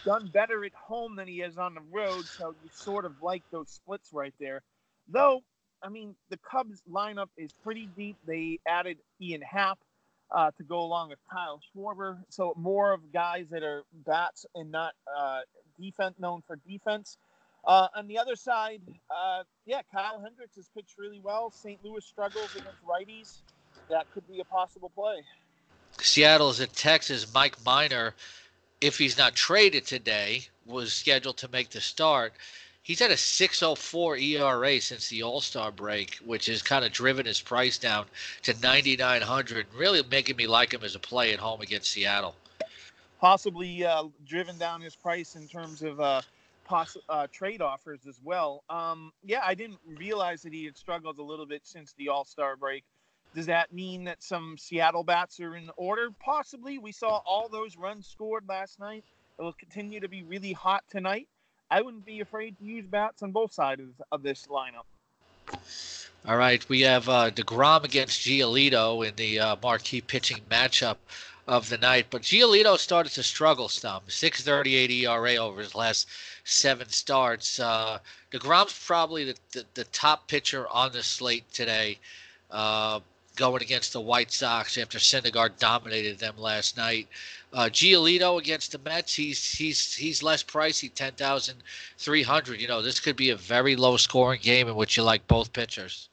done 0.05 0.31
better 0.33 0.65
at 0.65 0.75
home 0.75 1.17
than 1.17 1.27
he 1.27 1.39
has 1.39 1.57
on 1.57 1.75
the 1.75 1.81
road, 1.91 2.27
so 2.27 2.55
you 2.63 2.71
sort 2.73 3.07
of 3.07 3.23
like 3.23 3.43
those 3.51 3.71
splits 3.71 4.13
right 4.13 4.35
there. 4.39 4.63
Though, 5.09 5.43
I 5.83 5.89
mean, 5.89 6.15
the 6.31 6.39
Cubs 6.39 6.83
lineup 6.91 7.29
is 7.37 7.53
pretty 7.63 7.89
deep. 7.97 8.17
They 8.27 8.59
added 8.67 8.99
Ian 9.21 9.43
Happ 9.43 9.79
uh, 10.31 10.51
to 10.57 10.63
go 10.63 10.81
along 10.81 11.11
with 11.11 11.19
Kyle 11.31 11.61
Schwarber. 11.75 12.19
So 12.29 12.55
more 12.57 12.93
of 12.93 13.13
guys 13.13 13.47
that 13.51 13.63
are 13.63 13.83
bats 14.07 14.47
and 14.55 14.71
not 14.71 14.95
uh, 15.17 15.41
defense 15.81 16.19
known 16.19 16.43
for 16.47 16.57
defense. 16.69 17.19
Uh, 17.65 17.89
on 17.95 18.09
the 18.09 18.19
other 18.19 18.35
side, 18.35 18.81
uh, 19.11 19.45
yeah, 19.67 19.83
Kyle 19.93 20.21
Hendricks 20.21 20.57
has 20.57 20.69
pitched 20.75 20.99
really 20.99 21.21
well. 21.23 21.51
St. 21.51 21.79
Louis 21.85 22.05
struggles 22.05 22.51
against 22.57 22.85
righties. 22.85 23.39
That 23.89 24.07
could 24.13 24.27
be 24.29 24.41
a 24.41 24.45
possible 24.45 24.91
play. 24.95 25.23
Seattle's 26.01 26.61
at 26.61 26.73
Texas. 26.73 27.33
Mike 27.33 27.57
Minor, 27.65 28.15
if 28.81 28.99
he's 28.99 29.17
not 29.17 29.35
traded 29.35 29.87
today, 29.87 30.47
was 30.67 30.93
scheduled 30.93 31.37
to 31.39 31.49
make 31.49 31.71
the 31.71 31.81
start. 31.81 32.33
He's 32.85 32.99
had 32.99 33.13
a 33.13 33.17
604 33.17 34.17
ERA 34.17 34.81
since 34.81 35.09
the 35.09 35.23
All 35.23 35.41
Star 35.41 35.71
break, 35.71 36.17
which 36.17 36.47
has 36.47 36.63
kind 36.63 36.85
of 36.85 36.91
driven 36.91 37.27
his 37.27 37.41
price 37.41 37.79
down 37.79 38.07
to 38.43 38.55
9,900, 38.61 39.67
really 39.73 40.03
making 40.11 40.35
me 40.35 40.49
like 40.49 40.75
him 40.75 40.83
as 40.83 40.97
a 40.97 40.99
play 40.99 41.33
at 41.33 41.39
home 41.39 41.61
against 41.61 41.93
Seattle. 41.93 42.35
Possibly 43.21 43.85
uh, 43.85 44.05
driven 44.27 44.59
down 44.59 44.81
his 44.81 44.97
price 44.97 45.37
in 45.37 45.47
terms 45.47 45.83
of 45.83 46.01
uh, 46.01 46.23
poss- 46.65 46.97
uh, 47.09 47.29
trade 47.31 47.63
offers 47.63 48.01
as 48.09 48.19
well. 48.25 48.65
Um, 48.69 49.13
yeah, 49.25 49.43
I 49.45 49.55
didn't 49.55 49.79
realize 49.87 50.43
that 50.43 50.53
he 50.53 50.65
had 50.65 50.77
struggled 50.77 51.19
a 51.19 51.23
little 51.23 51.47
bit 51.47 51.61
since 51.65 51.93
the 51.93 52.09
All 52.09 52.25
Star 52.25 52.57
break. 52.57 52.83
Does 53.33 53.47
that 53.47 53.73
mean 53.73 54.03
that 54.05 54.25
some 54.25 54.59
Seattle 54.59 55.05
bats 55.05 55.39
are 55.39 55.55
in 55.55 55.71
order? 55.77 56.11
Possibly. 56.19 56.79
We 56.79 56.91
saw 56.91 57.23
all 57.25 57.49
those 57.49 57.77
runs 57.77 58.09
scored 58.09 58.45
last 58.49 58.81
night. 58.81 59.05
It 59.39 59.43
will 59.43 59.53
continue 59.53 60.01
to 60.01 60.09
be 60.09 60.25
really 60.25 60.53
hot 60.53 60.83
tonight. 60.91 61.29
I 61.73 61.81
wouldn't 61.81 62.05
be 62.05 62.21
afraid 62.21 62.59
to 62.59 62.65
use 62.65 62.85
bats 62.85 63.23
on 63.23 63.31
both 63.31 63.55
sides 63.55 63.81
of 64.13 64.23
this 64.23 64.47
lineup. 64.47 64.85
All 66.29 66.37
right, 66.37 66.63
we 66.69 66.83
have 66.83 67.09
uh, 67.09 67.31
Degrom 67.31 67.83
against 67.85 68.21
Giolito 68.21 69.09
in 69.09 69.17
the 69.17 69.41
uh, 69.41 69.57
marquee 69.63 70.03
pitching 70.03 70.43
matchup 70.51 70.97
of 71.49 71.71
the 71.71 71.79
night, 71.79 72.09
but 72.11 72.23
Giolito 72.23 72.77
started 72.77 73.13
to 73.15 73.23
struggle 73.23 73.71
some. 73.71 74.03
6.38 74.07 74.91
ERA 74.91 75.37
over 75.37 75.63
his 75.63 75.75
last 75.75 76.09
seven 76.45 76.91
starts. 76.91 77.59
Uh, 77.59 78.01
Degrom's 78.31 78.79
probably 78.87 79.25
the, 79.25 79.37
the, 79.53 79.65
the 79.73 79.85
top 79.85 80.29
pitcher 80.29 80.69
on 80.69 80.93
the 80.93 81.03
slate 81.03 81.51
today. 81.55 81.99
Uh, 82.51 83.01
going 83.37 83.63
against 83.63 83.93
the 83.93 84.01
White 84.01 84.31
Sox 84.31 84.77
after 84.79 84.99
Syndergaard 84.99 85.59
dominated 85.59 86.19
them 86.19 86.37
last 86.37 86.77
night. 86.77 87.09
Uh, 87.53 87.67
Giolito 87.67 88.39
against 88.39 88.73
the 88.73 88.79
Mets, 88.79 89.15
he's 89.15 89.53
he's 89.53 89.95
he's 89.95 90.23
less 90.23 90.43
pricey, 90.43 90.93
ten 90.93 91.13
thousand 91.13 91.63
three 91.99 92.23
hundred. 92.23 92.61
You 92.61 92.69
know, 92.69 92.83
this 92.83 93.01
could 93.01 93.17
be 93.17 93.31
a 93.31 93.37
very 93.37 93.77
low 93.77 93.97
scoring 93.97 94.41
game 94.43 94.69
in 94.69 94.75
which 94.75 94.97
you 94.97 95.03
like 95.03 95.27
both 95.27 95.53
pitchers. 95.53 96.09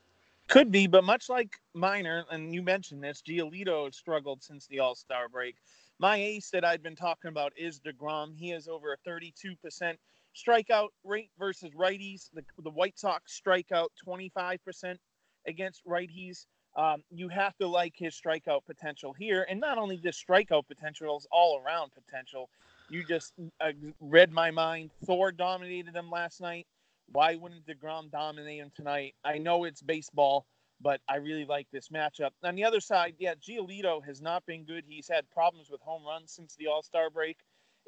Could 0.47 0.71
be, 0.71 0.87
but 0.87 1.03
much 1.03 1.29
like 1.29 1.51
Minor, 1.73 2.25
and 2.31 2.53
you 2.53 2.61
mentioned 2.61 3.03
this, 3.03 3.21
Giolito 3.21 3.85
has 3.85 3.95
struggled 3.95 4.41
since 4.41 4.65
the 4.67 4.79
All 4.79 4.95
Star 4.95 5.29
break. 5.29 5.55
My 5.99 6.17
ace 6.17 6.49
that 6.51 6.65
I've 6.65 6.81
been 6.81 6.95
talking 6.95 7.29
about 7.29 7.53
is 7.57 7.79
Degrom. 7.79 8.35
He 8.35 8.49
has 8.49 8.67
over 8.67 8.93
a 8.93 8.97
thirty-two 9.05 9.55
percent 9.57 9.99
strikeout 10.35 10.89
rate 11.03 11.29
versus 11.37 11.71
righties. 11.71 12.29
The 12.33 12.43
the 12.63 12.69
White 12.69 12.97
Sox 12.97 13.33
strike 13.33 13.71
out 13.71 13.91
twenty-five 14.03 14.63
percent 14.65 14.99
against 15.47 15.85
righties. 15.85 16.45
Um, 16.75 17.03
you 17.09 17.29
have 17.29 17.57
to 17.57 17.67
like 17.67 17.93
his 17.95 18.19
strikeout 18.19 18.65
potential 18.65 19.13
here, 19.13 19.45
and 19.49 19.59
not 19.59 19.77
only 19.77 19.97
just 19.97 20.25
strikeout 20.25 20.67
potential, 20.67 21.21
all 21.31 21.61
around 21.65 21.91
potential. 21.93 22.49
You 22.89 23.03
just 23.03 23.33
uh, 23.61 23.71
read 23.99 24.31
my 24.31 24.51
mind. 24.51 24.91
Thor 25.05 25.31
dominated 25.31 25.95
him 25.95 26.09
last 26.09 26.41
night. 26.41 26.67
Why 27.11 27.35
wouldn't 27.35 27.65
Degrom 27.65 28.11
dominate 28.11 28.59
him 28.59 28.71
tonight? 28.75 29.15
I 29.25 29.39
know 29.39 29.63
it's 29.63 29.81
baseball, 29.81 30.45
but 30.81 31.01
I 31.09 31.17
really 31.17 31.45
like 31.45 31.67
this 31.71 31.89
matchup. 31.89 32.31
On 32.43 32.55
the 32.55 32.63
other 32.63 32.79
side, 32.79 33.15
yeah, 33.19 33.33
Giolito 33.35 34.03
has 34.05 34.21
not 34.21 34.45
been 34.45 34.63
good. 34.63 34.83
He's 34.87 35.07
had 35.07 35.29
problems 35.31 35.69
with 35.69 35.81
home 35.81 36.03
runs 36.05 36.31
since 36.31 36.55
the 36.55 36.67
All 36.67 36.83
Star 36.83 37.09
break. 37.09 37.37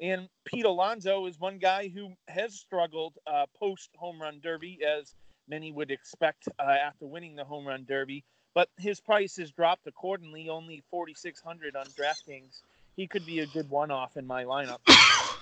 And 0.00 0.28
Pete 0.44 0.64
Alonso 0.64 1.26
is 1.26 1.38
one 1.38 1.58
guy 1.58 1.88
who 1.88 2.14
has 2.28 2.54
struggled 2.54 3.14
uh, 3.26 3.46
post 3.56 3.90
home 3.96 4.20
run 4.20 4.40
derby, 4.42 4.80
as 4.84 5.14
many 5.48 5.70
would 5.70 5.90
expect 5.90 6.48
uh, 6.58 6.62
after 6.62 7.06
winning 7.06 7.36
the 7.36 7.44
home 7.44 7.66
run 7.66 7.84
derby 7.86 8.24
but 8.54 8.68
his 8.78 9.00
price 9.00 9.36
has 9.36 9.50
dropped 9.50 9.86
accordingly, 9.86 10.48
only 10.48 10.82
4600 10.90 11.76
on 11.76 11.86
DraftKings. 11.86 12.60
He 12.96 13.06
could 13.06 13.24
be 13.24 13.40
a 13.40 13.46
good 13.46 13.68
one-off 13.70 14.16
in 14.16 14.26
my 14.26 14.44
lineup. 14.44 14.78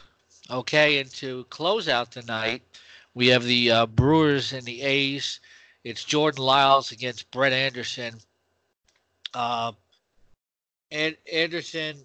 Okay, 0.50 0.98
and 0.98 1.08
to 1.12 1.44
close 1.44 1.88
out 1.88 2.10
tonight, 2.10 2.62
we 3.14 3.28
have 3.28 3.44
the 3.44 3.70
uh, 3.70 3.86
Brewers 3.86 4.52
and 4.52 4.64
the 4.64 4.82
A's. 4.82 5.38
It's 5.84 6.02
Jordan 6.02 6.42
Lyles 6.42 6.90
against 6.90 7.30
Brett 7.30 7.52
Anderson. 7.52 8.14
Uh, 9.32 9.72
and 10.90 11.16
Anderson 11.32 11.96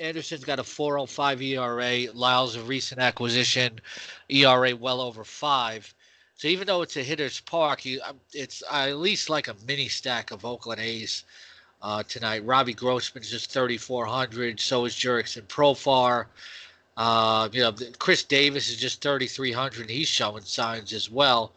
Anderson's 0.00 0.44
got 0.44 0.58
a 0.58 0.62
4.05 0.62 1.42
ERA. 1.42 2.12
Lyles 2.14 2.56
a 2.56 2.62
recent 2.62 3.00
acquisition, 3.00 3.80
ERA 4.28 4.74
well 4.74 5.00
over 5.00 5.24
five. 5.24 5.94
So 6.40 6.48
even 6.48 6.66
though 6.66 6.80
it's 6.80 6.96
a 6.96 7.02
hitter's 7.02 7.38
park, 7.38 7.84
you, 7.84 8.00
um, 8.02 8.18
it's 8.32 8.62
at 8.72 8.96
least 8.96 9.28
like 9.28 9.48
a 9.48 9.56
mini 9.68 9.88
stack 9.88 10.30
of 10.30 10.46
Oakland 10.46 10.80
A's 10.80 11.24
uh, 11.82 12.02
tonight. 12.04 12.46
Robbie 12.46 12.72
Grossman's 12.72 13.30
just 13.30 13.52
3,400. 13.52 14.58
So 14.58 14.86
is 14.86 14.94
Jurickson 14.94 15.42
Profar. 15.48 16.24
Uh, 16.96 17.50
you 17.52 17.60
know, 17.60 17.72
Khris 17.98 18.22
Davis 18.22 18.70
is 18.70 18.78
just 18.78 19.02
3,300. 19.02 19.90
He's 19.90 20.08
showing 20.08 20.42
signs 20.44 20.94
as 20.94 21.10
well. 21.10 21.52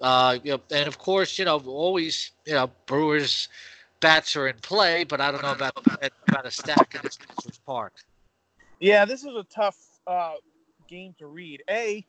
Uh, 0.00 0.38
you 0.44 0.52
know, 0.52 0.60
and 0.70 0.86
of 0.86 0.96
course, 0.96 1.36
you 1.36 1.44
know, 1.44 1.58
always, 1.66 2.30
you 2.46 2.54
know, 2.54 2.70
Brewers 2.86 3.48
bats 3.98 4.36
are 4.36 4.46
in 4.46 4.54
play, 4.58 5.02
but 5.02 5.20
I 5.20 5.32
don't 5.32 5.42
know 5.42 5.50
about 5.50 5.76
about 6.28 6.46
a 6.46 6.52
stack 6.52 6.94
in 6.94 7.00
this 7.02 7.18
park. 7.66 7.94
Yeah, 8.78 9.04
this 9.04 9.24
is 9.24 9.34
a 9.34 9.44
tough 9.52 9.76
uh, 10.06 10.34
game 10.88 11.16
to 11.18 11.26
read. 11.26 11.64
A, 11.68 12.06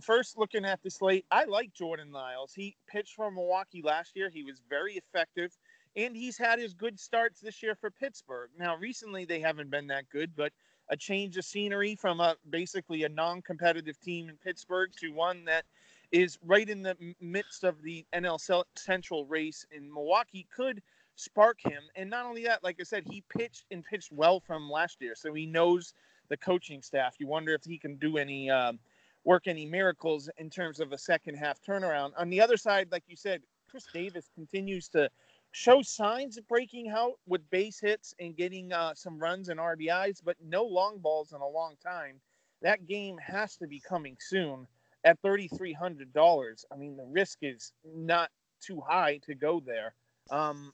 first 0.00 0.38
looking 0.38 0.64
at 0.64 0.82
the 0.82 0.90
slate, 0.90 1.24
I 1.30 1.44
like 1.44 1.72
Jordan 1.72 2.12
Lyles. 2.12 2.52
He 2.54 2.76
pitched 2.86 3.14
for 3.14 3.30
Milwaukee 3.30 3.82
last 3.82 4.16
year. 4.16 4.28
He 4.28 4.44
was 4.44 4.60
very 4.68 4.94
effective, 4.94 5.56
and 5.96 6.16
he's 6.16 6.38
had 6.38 6.58
his 6.58 6.74
good 6.74 6.98
starts 6.98 7.40
this 7.40 7.62
year 7.62 7.74
for 7.74 7.90
Pittsburgh. 7.90 8.50
Now, 8.58 8.76
recently 8.76 9.24
they 9.24 9.40
haven't 9.40 9.70
been 9.70 9.86
that 9.88 10.08
good, 10.10 10.34
but 10.36 10.52
a 10.88 10.96
change 10.96 11.36
of 11.36 11.44
scenery 11.44 11.94
from 11.94 12.20
a 12.20 12.36
basically 12.50 13.04
a 13.04 13.08
non-competitive 13.08 13.98
team 14.00 14.28
in 14.28 14.36
Pittsburgh 14.36 14.90
to 15.00 15.10
one 15.10 15.44
that 15.44 15.64
is 16.10 16.38
right 16.44 16.68
in 16.68 16.82
the 16.82 16.96
midst 17.20 17.64
of 17.64 17.82
the 17.82 18.04
NL 18.12 18.64
Central 18.76 19.24
race 19.26 19.64
in 19.70 19.92
Milwaukee 19.92 20.46
could 20.54 20.82
spark 21.16 21.58
him. 21.64 21.82
And 21.96 22.10
not 22.10 22.26
only 22.26 22.44
that, 22.44 22.62
like 22.62 22.76
I 22.80 22.84
said, 22.84 23.04
he 23.08 23.24
pitched 23.36 23.64
and 23.70 23.84
pitched 23.84 24.12
well 24.12 24.40
from 24.40 24.70
last 24.70 25.00
year, 25.00 25.14
so 25.14 25.32
he 25.32 25.46
knows 25.46 25.94
the 26.28 26.36
coaching 26.36 26.82
staff. 26.82 27.16
You 27.18 27.26
wonder 27.26 27.54
if 27.54 27.64
he 27.64 27.78
can 27.78 27.96
do 27.96 28.18
any. 28.18 28.50
Um, 28.50 28.78
work 29.24 29.46
any 29.46 29.66
miracles 29.66 30.28
in 30.38 30.50
terms 30.50 30.80
of 30.80 30.92
a 30.92 30.98
second 30.98 31.36
half 31.36 31.60
turnaround. 31.62 32.12
On 32.16 32.28
the 32.28 32.40
other 32.40 32.56
side, 32.56 32.88
like 32.90 33.04
you 33.06 33.16
said, 33.16 33.42
Khris 33.70 33.86
Davis 33.92 34.28
continues 34.34 34.88
to 34.90 35.08
show 35.52 35.82
signs 35.82 36.38
of 36.38 36.48
breaking 36.48 36.88
out 36.88 37.14
with 37.26 37.48
base 37.50 37.78
hits 37.78 38.14
and 38.18 38.36
getting 38.36 38.72
uh, 38.72 38.94
some 38.94 39.18
runs 39.18 39.48
and 39.48 39.60
RBIs, 39.60 40.20
but 40.24 40.36
no 40.42 40.64
long 40.64 40.98
balls 40.98 41.32
in 41.32 41.40
a 41.40 41.48
long 41.48 41.74
time. 41.82 42.20
That 42.62 42.86
game 42.86 43.18
has 43.18 43.56
to 43.56 43.66
be 43.66 43.80
coming 43.80 44.16
soon 44.20 44.66
at 45.04 45.20
$3,300. 45.22 46.64
I 46.72 46.76
mean, 46.76 46.96
the 46.96 47.04
risk 47.04 47.38
is 47.42 47.72
not 47.84 48.30
too 48.60 48.80
high 48.80 49.18
to 49.26 49.34
go 49.34 49.60
there. 49.60 49.94
Um, 50.30 50.72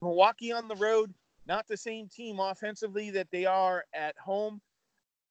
Milwaukee 0.00 0.52
on 0.52 0.68
the 0.68 0.76
road, 0.76 1.12
not 1.46 1.66
the 1.68 1.76
same 1.76 2.08
team 2.08 2.40
offensively 2.40 3.10
that 3.10 3.30
they 3.30 3.46
are 3.46 3.84
at 3.94 4.16
home. 4.18 4.60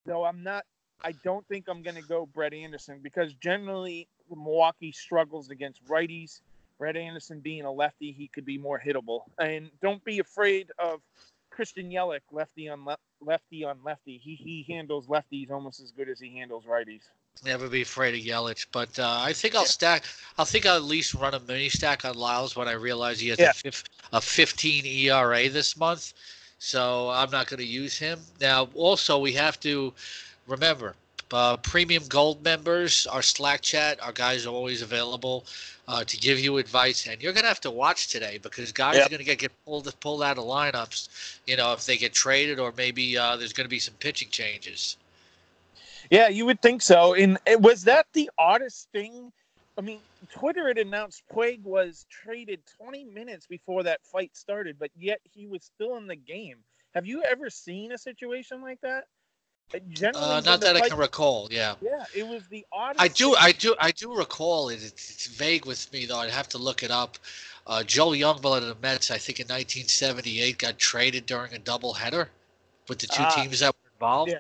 Though 0.06 0.24
I'm 0.24 0.43
not 0.43 0.65
I 1.04 1.12
don't 1.24 1.48
think 1.48 1.66
I'm 1.68 1.82
going 1.82 1.96
to 1.96 2.08
go 2.08 2.26
Brett 2.26 2.54
Anderson 2.54 3.00
because 3.02 3.34
generally 3.36 4.08
Milwaukee 4.30 4.92
struggles 4.92 5.50
against 5.50 5.86
righties. 5.86 6.42
Brett 6.78 6.96
Anderson 6.96 7.40
being 7.40 7.64
a 7.64 7.72
lefty, 7.72 8.12
he 8.12 8.28
could 8.28 8.46
be 8.46 8.58
more 8.58 8.82
hittable. 8.84 9.22
And 9.40 9.70
don't 9.82 10.04
be 10.04 10.20
afraid 10.20 10.70
of 10.80 11.02
Christian 11.50 11.90
Yelich, 11.90 12.22
lefty 12.32 12.70
on 12.70 12.86
le- 12.86 12.98
lefty 13.20 13.64
on 13.64 13.80
lefty. 13.84 14.18
He 14.18 14.36
he 14.36 14.66
handles 14.72 15.08
lefties 15.08 15.50
almost 15.50 15.82
as 15.82 15.92
good 15.92 16.08
as 16.08 16.20
he 16.20 16.36
handles 16.38 16.66
righties. 16.66 17.02
Never 17.44 17.68
be 17.68 17.82
afraid 17.82 18.14
of 18.14 18.22
Yelich, 18.22 18.68
but 18.72 18.98
uh, 19.00 19.20
I 19.22 19.34
think 19.34 19.56
I'll 19.56 19.66
stack. 19.66 20.04
I 20.38 20.44
think 20.44 20.66
I'll 20.66 20.78
at 20.78 20.84
least 20.84 21.14
run 21.14 21.34
a 21.34 21.40
mini 21.40 21.70
stack 21.70 22.06
on 22.06 22.16
Lyles 22.16 22.56
when 22.56 22.68
I 22.68 22.74
realize 22.74 23.20
he 23.20 23.30
has 23.30 23.40
yeah. 23.40 23.54
a, 24.12 24.18
a 24.18 24.22
15 24.22 24.86
ERA 24.86 25.50
this 25.50 25.78
month. 25.78 26.14
So 26.60 27.10
I'm 27.10 27.30
not 27.30 27.48
going 27.48 27.60
to 27.60 27.66
use 27.66 27.98
him 27.98 28.20
now. 28.42 28.70
Also, 28.74 29.20
we 29.20 29.34
have 29.34 29.60
to 29.60 29.94
remember, 30.48 30.96
uh, 31.32 31.58
premium 31.58 32.04
gold 32.08 32.44
members, 32.44 33.06
our 33.08 33.22
Slack 33.22 33.62
chat, 33.62 34.02
our 34.02 34.12
guys 34.14 34.46
are 34.46 34.54
always 34.54 34.82
available 34.82 35.46
uh, 35.88 36.04
to 36.04 36.18
give 36.18 36.40
you 36.40 36.58
advice. 36.58 37.08
And 37.08 37.22
you're 37.22 37.34
going 37.34 37.44
to 37.44 37.50
have 37.50 37.62
to 37.62 37.72
watch 37.72 38.08
today 38.08 38.40
because 38.42 38.72
guys 38.72 38.96
yep. 38.96 39.08
are 39.08 39.10
going 39.10 39.20
to 39.20 39.26
get, 39.26 39.40
get 39.40 39.52
pulled, 39.66 39.94
pulled 40.00 40.24
out 40.24 40.38
of 40.38 40.46
lineups, 40.46 41.40
you 41.46 41.58
know, 41.58 41.74
if 41.74 41.86
they 41.86 41.98
get 41.98 42.14
traded 42.14 42.60
or 42.60 42.74
maybe 42.78 43.18
uh, 43.18 43.36
there's 43.36 43.54
going 43.54 43.66
to 43.66 43.70
be 43.70 43.80
some 43.80 43.96
pitching 44.00 44.30
changes. 44.30 44.98
Yeah, 46.10 46.30
you 46.30 46.46
would 46.46 46.62
think 46.62 46.82
so. 46.82 47.14
And 47.14 47.38
was 47.60 47.84
that 47.84 48.08
the 48.14 48.30
oddest 48.38 48.90
thing 48.94 49.32
I 49.78 49.82
mean, 49.82 50.00
Twitter 50.32 50.68
had 50.68 50.80
announced 50.80 51.22
Puig 51.32 51.62
was 51.64 52.08
traded 52.10 52.62
20 52.82 53.04
minutes 53.04 53.46
before 53.46 53.84
that 53.84 54.04
fight 54.04 54.36
started, 54.36 54.78
but 54.80 54.90
yet 54.98 55.20
he 55.24 55.46
was 55.46 55.64
still 55.64 55.98
in 55.98 56.08
the 56.08 56.16
game. 56.16 56.58
Have 56.96 57.06
you 57.06 57.22
ever 57.22 57.52
seen 57.52 57.92
a 57.92 57.98
situation 57.98 58.62
like 58.64 58.82
that? 58.82 59.06
Generally, 59.90 60.26
uh, 60.26 60.42
not 60.42 60.62
that 60.62 60.76
fight, 60.76 60.86
I 60.86 60.90
can 60.90 60.98
recall. 60.98 61.50
Yeah. 61.52 61.76
Yeah, 61.82 62.06
it 62.16 62.26
was 62.26 62.48
the 62.48 62.66
oddest. 62.72 63.02
I 63.02 63.08
do, 63.10 63.36
I 63.36 63.52
do, 63.52 63.76
I 63.80 63.92
do 63.92 64.16
recall 64.16 64.70
it. 64.70 64.76
It's, 64.76 65.12
it's 65.12 65.28
vague 65.28 65.66
with 65.66 65.92
me 65.92 66.06
though. 66.06 66.20
I'd 66.20 66.30
have 66.30 66.48
to 66.50 66.58
look 66.58 66.84
it 66.84 66.92
up. 66.92 67.18
Uh, 67.66 67.84
Joe 67.84 68.12
Youngblood 68.12 68.60
of 68.60 68.68
the 68.68 68.78
Mets, 68.82 69.12
I 69.12 69.18
think 69.18 69.42
in 69.42 69.46
1978, 69.46 70.58
got 70.58 70.78
traded 70.78 71.26
during 71.26 71.54
a 71.54 71.60
doubleheader 71.60 72.28
with 72.88 73.00
the 73.00 73.08
two 73.08 73.24
uh, 73.24 73.36
teams 73.36 73.60
that 73.60 73.74
were 73.74 73.92
involved. 73.96 74.32
Yeah. 74.32 74.40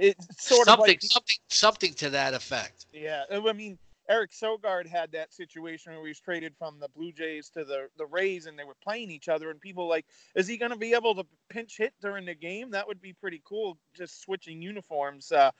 It's 0.00 0.44
sort 0.44 0.66
something, 0.66 0.82
of 0.82 0.88
like, 0.88 1.02
something, 1.02 1.36
something 1.48 1.94
to 1.94 2.10
that 2.10 2.34
effect. 2.34 2.86
Yeah, 2.92 3.22
I 3.30 3.52
mean, 3.52 3.78
Eric 4.12 4.32
Sogard 4.32 4.86
had 4.86 5.10
that 5.12 5.32
situation 5.32 5.92
where 5.92 6.02
he 6.02 6.08
was 6.10 6.20
traded 6.20 6.54
from 6.58 6.78
the 6.78 6.88
Blue 6.94 7.12
Jays 7.12 7.48
to 7.50 7.64
the 7.64 7.88
the 7.96 8.04
Rays, 8.04 8.44
and 8.44 8.58
they 8.58 8.64
were 8.64 8.76
playing 8.82 9.10
each 9.10 9.30
other. 9.30 9.50
And 9.50 9.58
people 9.58 9.88
like, 9.88 10.04
is 10.34 10.46
he 10.46 10.58
going 10.58 10.70
to 10.70 10.76
be 10.76 10.92
able 10.92 11.14
to 11.14 11.24
pinch 11.48 11.78
hit 11.78 11.94
during 12.02 12.26
the 12.26 12.34
game? 12.34 12.70
That 12.70 12.86
would 12.86 13.00
be 13.00 13.14
pretty 13.14 13.40
cool, 13.42 13.78
just 13.94 14.20
switching 14.20 14.60
uniforms. 14.60 15.32
Uh, 15.32 15.50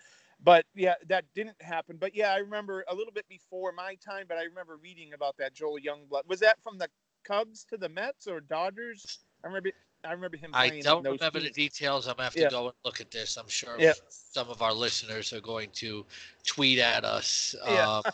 but 0.44 0.66
yeah, 0.74 0.94
that 1.08 1.24
didn't 1.34 1.60
happen. 1.62 1.96
But 1.98 2.14
yeah, 2.14 2.32
I 2.32 2.38
remember 2.38 2.84
a 2.90 2.94
little 2.94 3.12
bit 3.12 3.26
before 3.26 3.72
my 3.72 3.94
time, 4.04 4.26
but 4.28 4.36
I 4.36 4.42
remember 4.42 4.76
reading 4.76 5.14
about 5.14 5.38
that 5.38 5.54
Joel 5.54 5.78
Youngblood. 5.78 6.26
Was 6.28 6.40
that 6.40 6.62
from 6.62 6.76
the 6.76 6.88
Cubs 7.24 7.64
to 7.70 7.78
the 7.78 7.88
Mets 7.88 8.26
or 8.26 8.40
Dodgers? 8.40 9.20
I 9.42 9.46
remember. 9.46 9.70
I 10.04 10.12
remember 10.12 10.36
him. 10.36 10.50
I 10.52 10.80
don't 10.80 11.04
remember 11.04 11.38
teams. 11.38 11.54
the 11.54 11.68
details. 11.68 12.06
I'm 12.06 12.16
gonna 12.16 12.24
have 12.24 12.34
to 12.34 12.40
yeah. 12.40 12.50
go 12.50 12.66
and 12.66 12.74
look 12.84 13.00
at 13.00 13.10
this. 13.10 13.36
I'm 13.36 13.48
sure 13.48 13.76
yeah. 13.78 13.92
some 14.08 14.50
of 14.50 14.60
our 14.60 14.74
listeners 14.74 15.32
are 15.32 15.40
going 15.40 15.70
to 15.74 16.04
tweet 16.44 16.80
at 16.80 17.04
us. 17.04 17.54
Yeah. 17.64 17.88
Uh, 17.88 18.10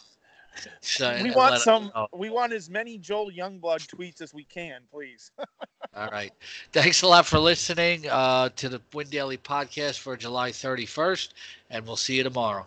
so, 0.81 1.19
we 1.23 1.31
want 1.31 1.59
some. 1.59 1.91
We 2.13 2.31
want 2.31 2.53
as 2.53 2.69
many 2.71 2.99
Joel 2.99 3.31
Youngblood 3.31 3.87
tweets 3.87 4.21
as 4.21 4.33
we 4.35 4.45
can, 4.45 4.83
please. 4.91 5.31
All 5.97 6.09
right. 6.09 6.33
Thanks 6.73 7.03
a 7.03 7.07
lot 7.07 7.27
for 7.27 7.39
listening 7.39 8.09
uh, 8.09 8.51
to 8.57 8.69
the 8.69 8.81
Win 8.93 9.09
Daily 9.09 9.39
podcast 9.39 9.99
for 9.99 10.17
July 10.17 10.51
31st, 10.51 11.31
and 11.71 11.87
we'll 11.87 11.97
see 11.97 12.17
you 12.17 12.23
tomorrow. 12.23 12.65